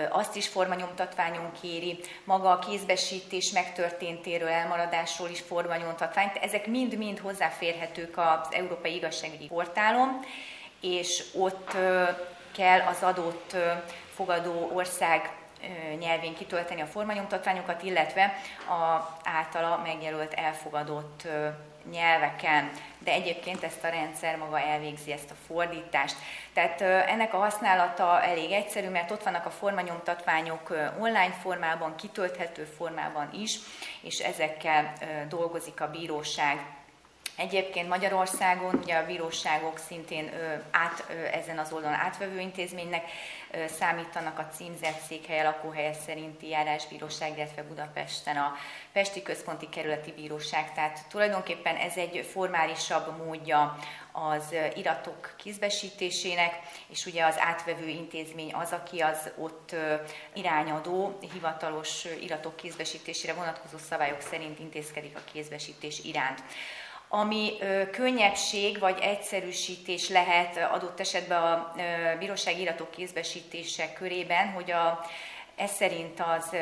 azt 0.09 0.35
is 0.35 0.47
formanyomtatványon 0.47 1.51
kéri, 1.61 1.99
maga 2.23 2.51
a 2.51 2.59
kézbesítés 2.59 3.51
megtörténtéről, 3.51 4.47
elmaradásról 4.47 5.29
is 5.29 5.39
formanyomtatvány. 5.39 6.31
Ezek 6.41 6.67
mind-mind 6.67 7.19
hozzáférhetők 7.19 8.17
az 8.17 8.47
Európai 8.51 8.95
Igazságügyi 8.95 9.47
Portálon, 9.47 10.19
és 10.81 11.23
ott 11.33 11.71
kell 12.57 12.79
az 12.79 13.03
adott 13.03 13.55
fogadó 14.13 14.71
ország 14.73 15.31
nyelvén 15.99 16.35
kitölteni 16.35 16.81
a 16.81 16.85
formanyomtatványokat, 16.85 17.83
illetve 17.83 18.33
a 18.67 19.17
általa 19.23 19.81
megjelölt 19.83 20.33
elfogadott 20.33 21.27
nyelveken, 21.91 22.71
de 22.99 23.11
egyébként 23.11 23.63
ezt 23.63 23.83
a 23.83 23.89
rendszer 23.89 24.37
maga 24.37 24.59
elvégzi 24.59 25.11
ezt 25.11 25.31
a 25.31 25.35
fordítást. 25.47 26.15
Tehát 26.53 26.81
ennek 26.81 27.33
a 27.33 27.37
használata 27.37 28.21
elég 28.23 28.51
egyszerű, 28.51 28.89
mert 28.89 29.11
ott 29.11 29.23
vannak 29.23 29.45
a 29.45 29.49
formanyomtatványok 29.49 30.75
online 30.99 31.33
formában, 31.41 31.95
kitölthető 31.95 32.63
formában 32.63 33.29
is, 33.33 33.59
és 34.01 34.19
ezekkel 34.19 34.93
dolgozik 35.29 35.81
a 35.81 35.89
bíróság 35.89 36.76
Egyébként 37.37 37.89
Magyarországon 37.89 38.75
ugye 38.75 38.95
a 38.95 39.05
bíróságok 39.05 39.77
szintén 39.77 40.31
át, 40.71 41.09
ezen 41.31 41.59
az 41.59 41.71
oldalon 41.71 41.97
átvevő 41.97 42.39
intézménynek 42.39 43.09
számítanak 43.79 44.39
a 44.39 44.47
címzett 44.55 44.99
székhelye, 45.07 45.43
lakóhelye 45.43 45.93
szerinti 45.93 46.47
járásbíróság, 46.49 47.37
illetve 47.37 47.63
Budapesten 47.63 48.37
a 48.37 48.55
Pesti 48.91 49.21
Központi 49.21 49.69
Kerületi 49.69 50.11
Bíróság. 50.11 50.73
Tehát 50.73 51.05
tulajdonképpen 51.09 51.75
ez 51.75 51.97
egy 51.97 52.25
formálisabb 52.31 53.25
módja 53.25 53.77
az 54.11 54.55
iratok 54.75 55.33
kézbesítésének, 55.37 56.59
és 56.87 57.05
ugye 57.05 57.25
az 57.25 57.35
átvevő 57.39 57.87
intézmény 57.87 58.53
az, 58.53 58.71
aki 58.71 58.99
az 58.99 59.29
ott 59.37 59.75
irányadó, 60.33 61.17
hivatalos 61.33 62.05
iratok 62.21 62.55
kézbesítésére 62.55 63.33
vonatkozó 63.33 63.77
szabályok 63.77 64.21
szerint 64.21 64.59
intézkedik 64.59 65.17
a 65.17 65.31
kézbesítés 65.31 65.99
iránt 66.03 66.43
ami 67.09 67.53
könnyebbség 67.91 68.79
vagy 68.79 68.99
egyszerűsítés 69.01 70.09
lehet 70.09 70.57
adott 70.71 70.99
esetben 70.99 71.41
a 71.41 71.73
ö, 71.77 72.17
bírósági 72.17 72.61
iratok 72.61 72.91
kézbesítése 72.91 73.93
körében, 73.93 74.47
hogy 74.51 74.71
a, 74.71 75.05
ez 75.55 75.71
szerint 75.71 76.19
az 76.19 76.55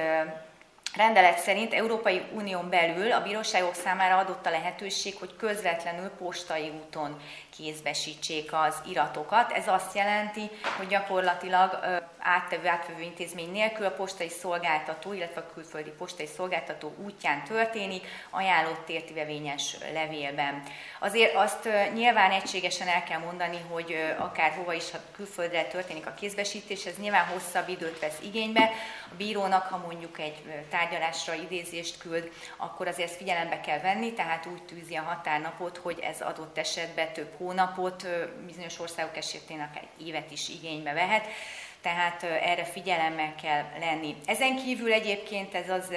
rendelet 0.96 1.38
szerint 1.38 1.74
Európai 1.74 2.22
Unión 2.34 2.70
belül 2.70 3.12
a 3.12 3.22
bíróságok 3.22 3.74
számára 3.74 4.18
adott 4.18 4.46
a 4.46 4.50
lehetőség, 4.50 5.16
hogy 5.20 5.36
közvetlenül 5.38 6.10
postai 6.10 6.72
úton 6.86 7.22
kézbesítsék 7.58 8.54
az 8.54 8.76
iratokat. 8.90 9.52
Ez 9.52 9.68
azt 9.68 9.96
jelenti, 9.96 10.50
hogy 10.78 10.88
gyakorlatilag 10.88 11.80
áttevő, 12.26 12.68
átvevő 12.68 13.02
intézmény 13.02 13.52
nélkül 13.52 13.86
a 13.86 13.92
postai 13.92 14.30
szolgáltató, 14.30 15.14
illetve 15.14 15.42
a 15.42 15.54
külföldi 15.54 15.90
postai 15.90 16.26
szolgáltató 16.26 16.94
útján 16.98 17.44
történik, 17.44 18.08
ajánlott 18.30 18.90
értivevényes 18.90 19.78
levélben. 19.94 20.64
Azért 21.00 21.36
azt 21.36 21.70
nyilván 21.94 22.32
egységesen 22.32 22.88
el 22.88 23.04
kell 23.04 23.20
mondani, 23.20 23.58
hogy 23.70 24.16
akár 24.18 24.52
hova 24.52 24.74
is, 24.74 24.92
ha 24.92 24.98
külföldre 25.16 25.64
történik 25.64 26.06
a 26.06 26.14
kézbesítés, 26.14 26.86
ez 26.86 26.98
nyilván 26.98 27.26
hosszabb 27.26 27.70
időt 27.70 28.00
vesz 28.00 28.18
igénybe. 28.22 28.72
A 29.12 29.16
bírónak, 29.18 29.68
ha 29.68 29.78
mondjuk 29.78 30.20
egy 30.20 30.42
tárgyalásra 30.70 31.34
idézést 31.34 31.98
küld, 31.98 32.32
akkor 32.58 32.88
azért 32.88 33.10
ezt 33.10 33.18
figyelembe 33.18 33.62
kell 33.62 33.80
venni, 33.80 34.14
tehát 34.14 34.46
úgy 34.46 34.64
tűzi 34.64 34.96
a 34.96 35.02
határnapot, 35.02 35.78
hogy 35.78 36.00
ez 36.00 36.22
adott 36.22 36.58
esetben 36.58 37.14
több 37.14 37.34
hónapot, 37.38 38.08
bizonyos 38.46 38.80
országok 38.80 39.18
esetén 39.18 39.60
akár 39.60 39.88
évet 39.98 40.32
is 40.32 40.50
igénybe 40.50 40.94
vehet 40.94 41.28
tehát 41.86 42.24
erre 42.24 42.64
figyelemmel 42.64 43.36
kell 43.42 43.64
lenni. 43.80 44.16
Ezen 44.26 44.56
kívül 44.56 44.92
egyébként 44.92 45.54
ez 45.56 45.70
az 45.70 45.94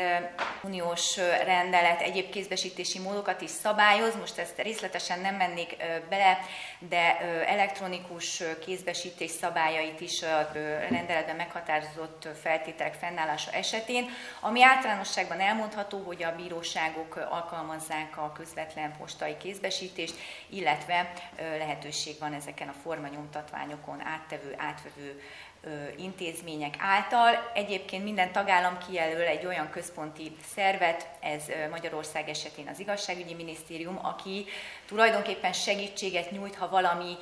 uniós 0.62 1.16
rendelet 1.44 2.00
egyéb 2.00 2.30
kézbesítési 2.30 2.98
módokat 2.98 3.40
is 3.40 3.50
szabályoz, 3.50 4.16
most 4.16 4.38
ezt 4.38 4.58
részletesen 4.62 5.20
nem 5.20 5.34
mennék 5.34 5.76
bele, 6.08 6.38
de 6.78 7.18
elektronikus 7.46 8.42
kézbesítés 8.64 9.30
szabályait 9.30 10.00
is 10.00 10.22
a 10.22 10.50
rendeletben 10.90 11.36
meghatározott 11.36 12.28
feltételek 12.42 12.94
fennállása 12.94 13.50
esetén, 13.50 14.08
ami 14.40 14.62
általánosságban 14.62 15.40
elmondható, 15.40 16.02
hogy 16.06 16.22
a 16.22 16.34
bíróságok 16.36 17.16
alkalmazzák 17.30 18.16
a 18.16 18.32
közvetlen 18.32 18.94
postai 18.98 19.36
kézbesítést, 19.36 20.14
illetve 20.48 21.12
lehetőség 21.58 22.18
van 22.18 22.32
ezeken 22.32 22.68
a 22.68 22.74
formanyomtatványokon 22.82 24.06
áttevő, 24.06 24.54
átvevő 24.56 25.20
intézmények 25.96 26.74
által. 26.78 27.50
Egyébként 27.54 28.04
minden 28.04 28.32
tagállam 28.32 28.78
kijelöl 28.78 29.26
egy 29.26 29.46
olyan 29.46 29.70
központi 29.70 30.36
szervet, 30.54 31.08
ez 31.20 31.42
Magyarország 31.70 32.28
esetén 32.28 32.68
az 32.68 32.80
igazságügyi 32.80 33.34
minisztérium, 33.34 33.98
aki 34.02 34.46
tulajdonképpen 34.86 35.52
segítséget 35.52 36.30
nyújt, 36.30 36.56
ha 36.56 36.68
valami 36.68 37.16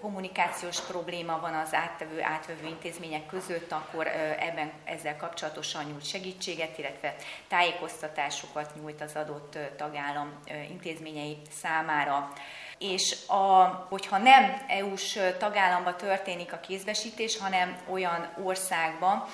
kommunikációs 0.00 0.80
probléma 0.80 1.40
van 1.40 1.54
az 1.54 1.74
áttevő, 1.74 2.22
átvevő 2.22 2.66
intézmények 2.66 3.26
között, 3.26 3.72
akkor 3.72 4.06
ebben 4.38 4.72
ezzel 4.84 5.16
kapcsolatosan 5.16 5.84
nyújt 5.84 6.04
segítséget, 6.04 6.78
illetve 6.78 7.14
tájékoztatásokat 7.48 8.74
nyújt 8.80 9.00
az 9.00 9.16
adott 9.16 9.58
tagállam 9.76 10.40
intézményei 10.68 11.36
számára 11.50 12.32
és 12.80 13.16
a, 13.26 13.64
hogyha 13.88 14.18
nem 14.18 14.62
EU-s 14.68 15.18
tagállamba 15.38 15.96
történik 15.96 16.52
a 16.52 16.60
kézbesítés, 16.60 17.38
hanem 17.38 17.76
olyan 17.90 18.28
országban, 18.42 19.24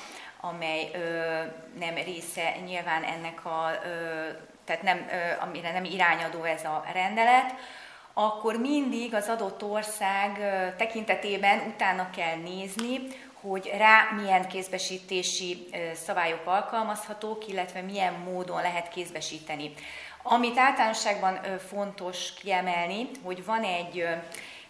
amely 0.41 0.91
ö, 0.95 0.99
nem 1.79 1.95
része 1.95 2.57
nyilván 2.65 3.03
ennek 3.03 3.45
a, 3.45 3.71
ö, 3.85 3.89
tehát 4.65 4.83
nem, 4.83 5.09
ö, 5.11 5.43
amire 5.43 5.73
nem 5.73 5.85
irányadó 5.85 6.43
ez 6.43 6.65
a 6.65 6.85
rendelet, 6.93 7.55
akkor 8.15 8.57
mindig 8.57 9.15
az 9.15 9.29
adott 9.29 9.63
ország 9.63 10.39
tekintetében 10.77 11.59
utána 11.75 12.11
kell 12.11 12.37
nézni, 12.37 13.01
hogy 13.49 13.71
rá 13.77 14.09
milyen 14.21 14.49
kézbesítési 14.49 15.67
szabályok 15.95 16.47
alkalmazhatók, 16.47 17.49
illetve 17.49 17.81
milyen 17.81 18.13
módon 18.13 18.63
lehet 18.63 18.89
kézbesíteni. 18.89 19.73
Amit 20.23 20.59
általánosságban 20.59 21.41
fontos 21.69 22.35
kiemelni, 22.35 23.11
hogy 23.25 23.45
van 23.45 23.63
egy 23.63 24.07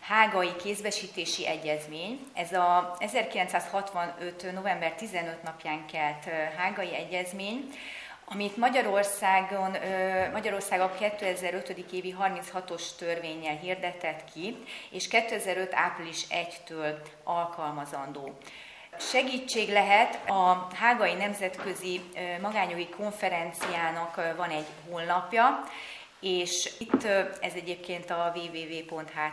hágai 0.01 0.57
kézbesítési 0.57 1.47
egyezmény. 1.47 2.19
Ez 2.35 2.53
a 2.53 2.97
1965. 2.99 4.53
november 4.53 4.93
15 4.93 5.43
napján 5.43 5.87
kelt 5.87 6.25
hágai 6.57 6.95
egyezmény, 6.95 7.71
amit 8.29 8.57
Magyarországon, 8.57 9.77
Magyarország 10.33 10.81
a 10.81 10.93
2005. 10.99 11.69
évi 11.93 12.15
36-os 12.21 12.83
törvényel 12.99 13.57
hirdetett 13.57 14.25
ki, 14.33 14.57
és 14.91 15.09
2005. 15.09 15.75
április 15.75 16.27
1-től 16.31 16.95
alkalmazandó. 17.25 18.39
Segítség 18.99 19.69
lehet. 19.69 20.29
A 20.29 20.69
Hágai 20.75 21.15
Nemzetközi 21.15 22.01
Magányogi 22.41 22.89
Konferenciának 22.89 24.35
van 24.37 24.51
egy 24.51 24.67
honlapja, 24.91 25.65
és 26.21 26.73
itt 26.79 27.05
ez 27.41 27.53
egyébként 27.55 28.11
a 28.11 28.33
www.hcch.net 28.35 29.29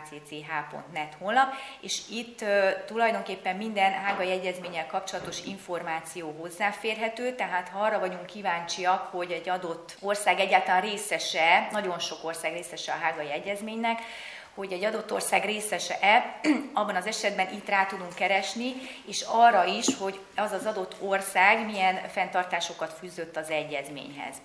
honlap, 1.18 1.52
és 1.80 2.00
itt 2.10 2.44
tulajdonképpen 2.86 3.56
minden 3.56 3.92
hágai 3.92 4.30
egyezménnyel 4.30 4.86
kapcsolatos 4.86 5.44
információ 5.44 6.36
hozzáférhető, 6.40 7.34
tehát 7.34 7.68
ha 7.68 7.78
arra 7.78 7.98
vagyunk 7.98 8.26
kíváncsiak, 8.26 9.06
hogy 9.10 9.30
egy 9.30 9.48
adott 9.48 9.96
ország 10.00 10.40
egyáltalán 10.40 10.80
részese, 10.80 11.68
nagyon 11.72 11.98
sok 11.98 12.24
ország 12.24 12.52
részese 12.52 12.92
a 12.92 12.98
hágai 13.00 13.30
egyezménynek, 13.30 14.00
hogy 14.54 14.72
egy 14.72 14.84
adott 14.84 15.12
ország 15.12 15.44
részese-e, 15.44 16.40
abban 16.72 16.96
az 16.96 17.06
esetben 17.06 17.52
itt 17.52 17.68
rá 17.68 17.86
tudunk 17.86 18.14
keresni, 18.14 18.72
és 19.06 19.24
arra 19.28 19.64
is, 19.64 19.96
hogy 19.98 20.20
az 20.36 20.52
az 20.52 20.66
adott 20.66 20.96
ország 21.00 21.64
milyen 21.64 22.08
fenntartásokat 22.08 22.92
fűzött 22.92 23.36
az 23.36 23.50
egyezményhez. 23.50 24.36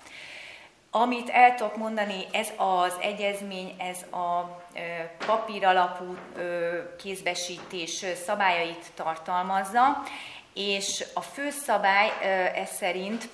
Amit 0.91 1.29
el 1.29 1.55
tudok 1.55 1.77
mondani, 1.77 2.25
ez 2.31 2.47
az 2.57 2.93
egyezmény, 3.01 3.75
ez 3.77 4.01
a 4.11 4.61
papír 5.25 5.65
alapú 5.65 6.17
kézbesítés 6.97 8.05
szabályait 8.25 8.85
tartalmazza, 8.95 10.03
és 10.53 11.05
a 11.13 11.21
fő 11.21 11.49
szabály 11.49 12.11
ez 12.55 12.69
szerint 12.69 13.29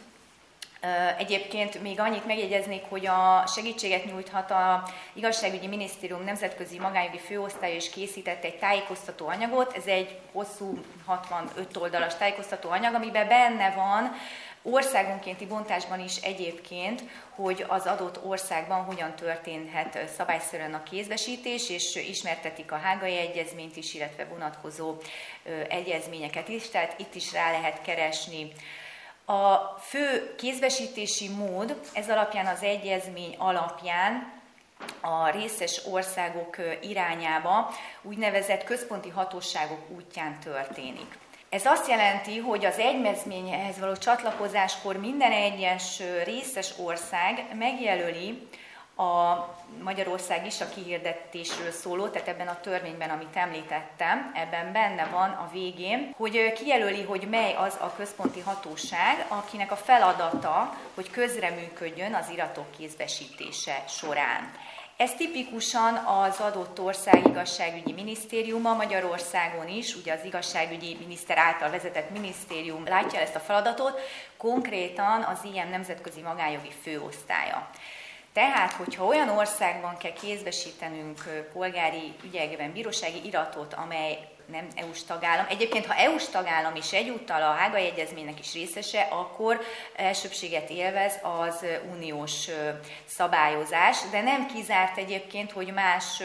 Egyébként 1.17 1.81
még 1.81 1.99
annyit 1.99 2.25
megjegyeznék, 2.25 2.83
hogy 2.89 3.05
a 3.07 3.43
segítséget 3.47 4.05
nyújthat 4.05 4.51
a 4.51 4.89
igazságügyi 5.13 5.67
minisztérium 5.67 6.23
nemzetközi 6.23 6.79
magányügyi 6.79 7.17
főosztálya 7.17 7.75
is 7.75 7.89
készített 7.89 8.43
egy 8.43 8.59
tájékoztató 8.59 9.27
anyagot. 9.27 9.75
Ez 9.75 9.85
egy 9.85 10.19
hosszú 10.31 10.79
65 11.05 11.77
oldalas 11.77 12.15
tájékoztató 12.15 12.69
anyag, 12.69 12.93
amiben 12.93 13.27
benne 13.27 13.73
van 13.75 14.11
országonkénti 14.65 15.45
bontásban 15.45 15.99
is 15.99 16.15
egyébként, 16.15 17.03
hogy 17.35 17.65
az 17.67 17.85
adott 17.85 18.25
országban 18.25 18.83
hogyan 18.83 19.15
történhet 19.15 20.09
szabályszerűen 20.17 20.73
a 20.73 20.83
kézbesítés, 20.83 21.69
és 21.69 21.95
ismertetik 21.95 22.71
a 22.71 22.77
hágai 22.77 23.17
egyezményt 23.17 23.75
is, 23.75 23.93
illetve 23.93 24.25
vonatkozó 24.25 24.95
egyezményeket 25.67 26.47
is, 26.47 26.69
tehát 26.69 26.99
itt 26.99 27.15
is 27.15 27.31
rá 27.33 27.51
lehet 27.51 27.81
keresni 27.81 28.51
a 29.25 29.77
fő 29.79 30.35
kézbesítési 30.38 31.29
mód 31.29 31.79
ez 31.93 32.09
alapján 32.09 32.45
az 32.45 32.61
egyezmény 32.63 33.35
alapján 33.38 34.33
a 35.01 35.29
részes 35.29 35.81
országok 35.91 36.57
irányába 36.81 37.73
úgynevezett 38.01 38.63
központi 38.63 39.09
hatóságok 39.09 39.89
útján 39.89 40.39
történik. 40.39 41.17
Ez 41.49 41.65
azt 41.65 41.88
jelenti, 41.88 42.38
hogy 42.38 42.65
az 42.65 42.77
egymezményhez 42.77 43.79
való 43.79 43.95
csatlakozáskor 43.95 44.97
minden 44.97 45.31
egyes 45.31 46.01
részes 46.23 46.73
ország 46.77 47.45
megjelöli 47.53 48.47
a 48.95 49.36
Magyarország 49.84 50.45
is 50.45 50.62
a 50.62 50.69
kihirdetésről 50.69 51.71
szóló, 51.71 52.08
tehát 52.08 52.27
ebben 52.27 52.47
a 52.47 52.60
törvényben, 52.60 53.10
amit 53.10 53.36
említettem, 53.36 54.31
ebben 54.36 54.71
benne 54.71 55.05
van 55.05 55.29
a 55.29 55.49
végén, 55.51 56.13
hogy 56.17 56.53
kijelöli, 56.53 57.03
hogy 57.03 57.27
mely 57.29 57.53
az 57.53 57.77
a 57.79 57.93
központi 57.95 58.39
hatóság, 58.39 59.25
akinek 59.27 59.71
a 59.71 59.75
feladata, 59.75 60.77
hogy 60.93 61.12
közreműködjön 61.12 62.13
az 62.13 62.29
iratok 62.29 62.71
kézbesítése 62.77 63.84
során. 63.88 64.51
Ez 64.97 65.13
tipikusan 65.13 65.95
az 65.95 66.39
adott 66.39 66.79
ország 66.79 67.27
igazságügyi 67.27 67.93
minisztériuma, 67.93 68.73
Magyarországon 68.73 69.67
is, 69.67 69.95
ugye 69.95 70.13
az 70.13 70.23
igazságügyi 70.25 70.97
miniszter 70.99 71.38
által 71.38 71.69
vezetett 71.69 72.10
minisztérium 72.10 72.86
látja 72.86 73.19
ezt 73.19 73.36
a 73.36 73.39
feladatot, 73.39 73.99
konkrétan 74.38 75.21
az 75.21 75.39
ilyen 75.43 75.67
nemzetközi 75.67 76.21
magánjogi 76.21 76.71
főosztálya. 76.84 77.69
Tehát, 78.35 78.71
hogyha 78.71 79.05
olyan 79.05 79.29
országban 79.29 79.97
kell 79.97 80.13
kézbesítenünk 80.13 81.47
polgári 81.53 82.13
ügyekben 82.23 82.71
bírósági 82.71 83.25
iratot, 83.25 83.73
amely 83.73 84.27
nem 84.45 84.67
EU-s 84.75 85.03
tagállam. 85.03 85.45
Egyébként, 85.49 85.85
ha 85.85 85.95
EU-s 85.95 86.29
tagállam 86.29 86.75
is 86.75 86.93
egyúttal 86.93 87.41
a 87.41 87.53
Hágai 87.53 87.85
Egyezménynek 87.85 88.39
is 88.39 88.53
részese, 88.53 89.01
akkor 89.01 89.61
elsőbséget 89.95 90.69
élvez 90.69 91.19
az 91.21 91.65
uniós 91.91 92.47
szabályozás, 93.05 93.97
de 94.11 94.21
nem 94.21 94.47
kizárt 94.47 94.97
egyébként, 94.97 95.51
hogy 95.51 95.73
más 95.73 96.21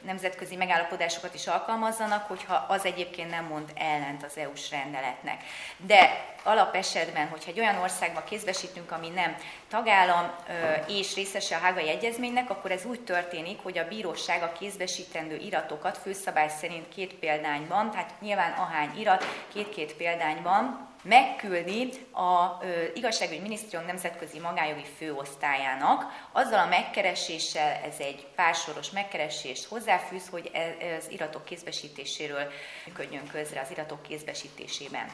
nemzetközi 0.00 0.56
megállapodásokat 0.56 1.34
is 1.34 1.46
alkalmazzanak, 1.46 2.26
hogyha 2.26 2.64
az 2.68 2.84
egyébként 2.84 3.30
nem 3.30 3.44
mond 3.44 3.72
ellent 3.74 4.24
az 4.24 4.36
EU-s 4.36 4.70
rendeletnek. 4.70 5.42
De 5.76 6.33
alapesetben, 6.44 7.28
hogyha 7.28 7.50
egy 7.50 7.60
olyan 7.60 7.76
országba 7.76 8.24
kézbesítünk, 8.24 8.92
ami 8.92 9.08
nem 9.08 9.36
tagállam 9.68 10.34
és 10.88 11.14
részese 11.14 11.56
a 11.56 11.58
Hágai 11.58 11.88
Egyezménynek, 11.88 12.50
akkor 12.50 12.70
ez 12.70 12.84
úgy 12.84 13.00
történik, 13.00 13.58
hogy 13.62 13.78
a 13.78 13.88
bíróság 13.88 14.42
a 14.42 14.52
kézbesítendő 14.58 15.36
iratokat 15.36 15.98
főszabály 15.98 16.48
szerint 16.48 16.88
két 16.88 17.14
példányban, 17.14 17.90
tehát 17.90 18.20
nyilván 18.20 18.52
ahány 18.52 18.98
irat, 18.98 19.24
két-két 19.52 19.94
példányban 19.94 20.92
megküldi 21.04 21.90
a 22.12 22.58
ö, 22.62 22.84
igazságügyi 22.94 23.40
minisztérium 23.40 23.86
nemzetközi 23.86 24.38
magájogi 24.38 24.84
főosztályának, 24.96 26.28
azzal 26.32 26.58
a 26.58 26.68
megkereséssel, 26.68 27.80
ez 27.84 27.94
egy 27.98 28.26
pársoros 28.34 28.90
megkeresést 28.90 29.64
hozzáfűz, 29.64 30.28
hogy 30.28 30.50
e, 30.52 30.94
az 30.96 31.10
iratok 31.10 31.44
kézbesítéséről 31.44 32.50
működjön 32.86 33.26
közre 33.26 33.60
az 33.60 33.70
iratok 33.70 34.02
kézbesítésében. 34.02 35.06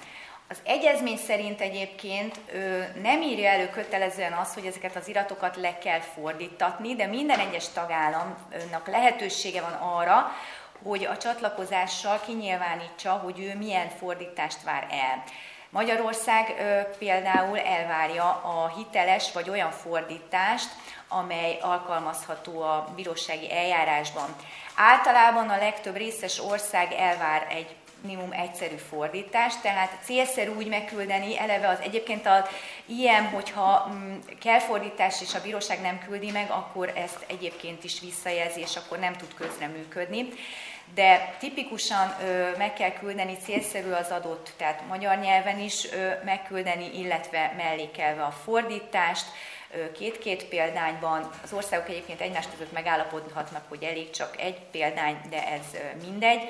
Az 0.51 0.61
egyezmény 0.65 1.17
szerint 1.17 1.61
egyébként 1.61 2.41
ö, 2.53 2.83
nem 3.03 3.23
írja 3.23 3.49
elő 3.49 3.69
kötelezően 3.69 4.33
azt, 4.33 4.55
hogy 4.55 4.67
ezeket 4.67 4.97
az 4.97 5.09
iratokat 5.09 5.57
le 5.57 5.79
kell 5.79 6.01
fordítatni, 6.01 6.95
de 6.95 7.07
minden 7.07 7.39
egyes 7.39 7.69
tagállamnak 7.69 8.87
lehetősége 8.87 9.61
van 9.61 9.73
arra, 9.73 10.33
hogy 10.83 11.05
a 11.05 11.17
csatlakozással 11.17 12.21
kinyilvánítsa, 12.27 13.13
hogy 13.13 13.41
ő 13.41 13.57
milyen 13.57 13.89
fordítást 13.89 14.63
vár 14.63 14.87
el. 14.91 15.25
Magyarország 15.69 16.55
ö, 16.59 16.81
például 16.99 17.59
elvárja 17.59 18.25
a 18.25 18.73
hiteles 18.77 19.33
vagy 19.33 19.51
olyan 19.51 19.71
fordítást, 19.71 20.69
amely 21.09 21.59
alkalmazható 21.61 22.63
a 22.63 22.89
bírósági 22.97 23.53
eljárásban. 23.53 24.37
Általában 24.77 25.49
a 25.49 25.59
legtöbb 25.59 25.97
részes 25.97 26.39
ország 26.39 26.93
elvár 26.93 27.47
egy 27.51 27.77
minimum 28.03 28.33
egyszerű 28.33 28.75
fordítás, 28.75 29.61
tehát 29.63 29.99
célszerű 30.05 30.51
úgy 30.51 30.69
megküldeni, 30.69 31.39
eleve 31.39 31.69
az 31.69 31.79
egyébként 31.81 32.27
az 32.27 32.43
ilyen, 32.87 33.25
hogyha 33.25 33.89
mm, 33.93 34.15
kell 34.41 34.59
fordítás 34.59 35.21
és 35.21 35.35
a 35.35 35.41
bíróság 35.43 35.81
nem 35.81 36.01
küldi 36.09 36.31
meg, 36.31 36.51
akkor 36.51 36.93
ezt 36.97 37.25
egyébként 37.27 37.85
is 37.85 38.01
visszajelzi, 38.01 38.61
és 38.61 38.77
akkor 38.77 38.99
nem 38.99 39.13
tud 39.13 39.35
közreműködni. 39.35 40.29
De 40.95 41.37
tipikusan 41.39 42.15
ö, 42.25 42.57
meg 42.57 42.73
kell 42.73 42.93
küldeni, 42.93 43.37
célszerű 43.43 43.91
az 43.91 44.11
adott, 44.11 44.53
tehát 44.57 44.87
magyar 44.89 45.19
nyelven 45.19 45.59
is 45.59 45.93
ö, 45.93 46.11
megküldeni, 46.25 46.99
illetve 46.99 47.55
mellékelve 47.57 48.23
a 48.23 48.31
fordítást, 48.45 49.27
két-két 49.93 50.45
példányban. 50.45 51.31
Az 51.43 51.53
országok 51.53 51.89
egyébként 51.89 52.21
egymás 52.21 52.45
között 52.51 52.73
megállapodhatnak, 52.73 53.65
hogy 53.69 53.83
elég 53.83 54.11
csak 54.11 54.41
egy 54.41 54.59
példány, 54.71 55.21
de 55.31 55.47
ez 55.47 55.65
mindegy. 56.03 56.41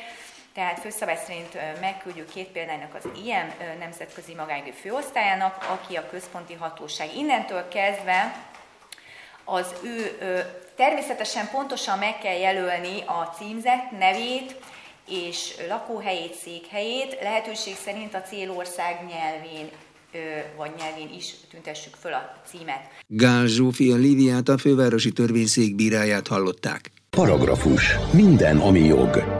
Tehát 0.60 0.80
főszabály 0.80 1.18
szerint 1.26 1.80
megküldjük 1.80 2.28
két 2.30 2.46
példánynak 2.46 2.94
az 2.94 3.08
ilyen 3.24 3.52
nemzetközi 3.78 4.34
magánjogi 4.34 4.72
főosztályának, 4.72 5.66
aki 5.70 5.96
a 5.96 6.08
központi 6.10 6.54
hatóság. 6.54 7.16
Innentől 7.16 7.68
kezdve 7.68 8.46
az 9.44 9.74
ő 9.84 10.18
természetesen 10.76 11.48
pontosan 11.52 11.98
meg 11.98 12.18
kell 12.18 12.38
jelölni 12.38 13.00
a 13.06 13.34
címzet 13.38 13.90
nevét, 13.98 14.54
és 15.08 15.54
lakóhelyét, 15.68 16.34
székhelyét, 16.34 17.18
lehetőség 17.22 17.74
szerint 17.84 18.14
a 18.14 18.22
célország 18.22 19.06
nyelvén 19.08 19.70
vagy 20.56 20.70
nyelvén 20.78 21.10
is 21.16 21.34
tüntessük 21.50 21.94
föl 22.00 22.12
a 22.12 22.40
címet. 22.46 22.82
Gál 23.06 23.46
Zsófia 23.46 23.96
Líviát, 23.96 24.48
a 24.48 24.58
fővárosi 24.58 25.12
törvényszék 25.12 25.74
bíráját 25.74 26.28
hallották. 26.28 26.90
Paragrafus. 27.10 27.96
Minden, 28.12 28.58
ami 28.58 28.80
jog. 28.80 29.39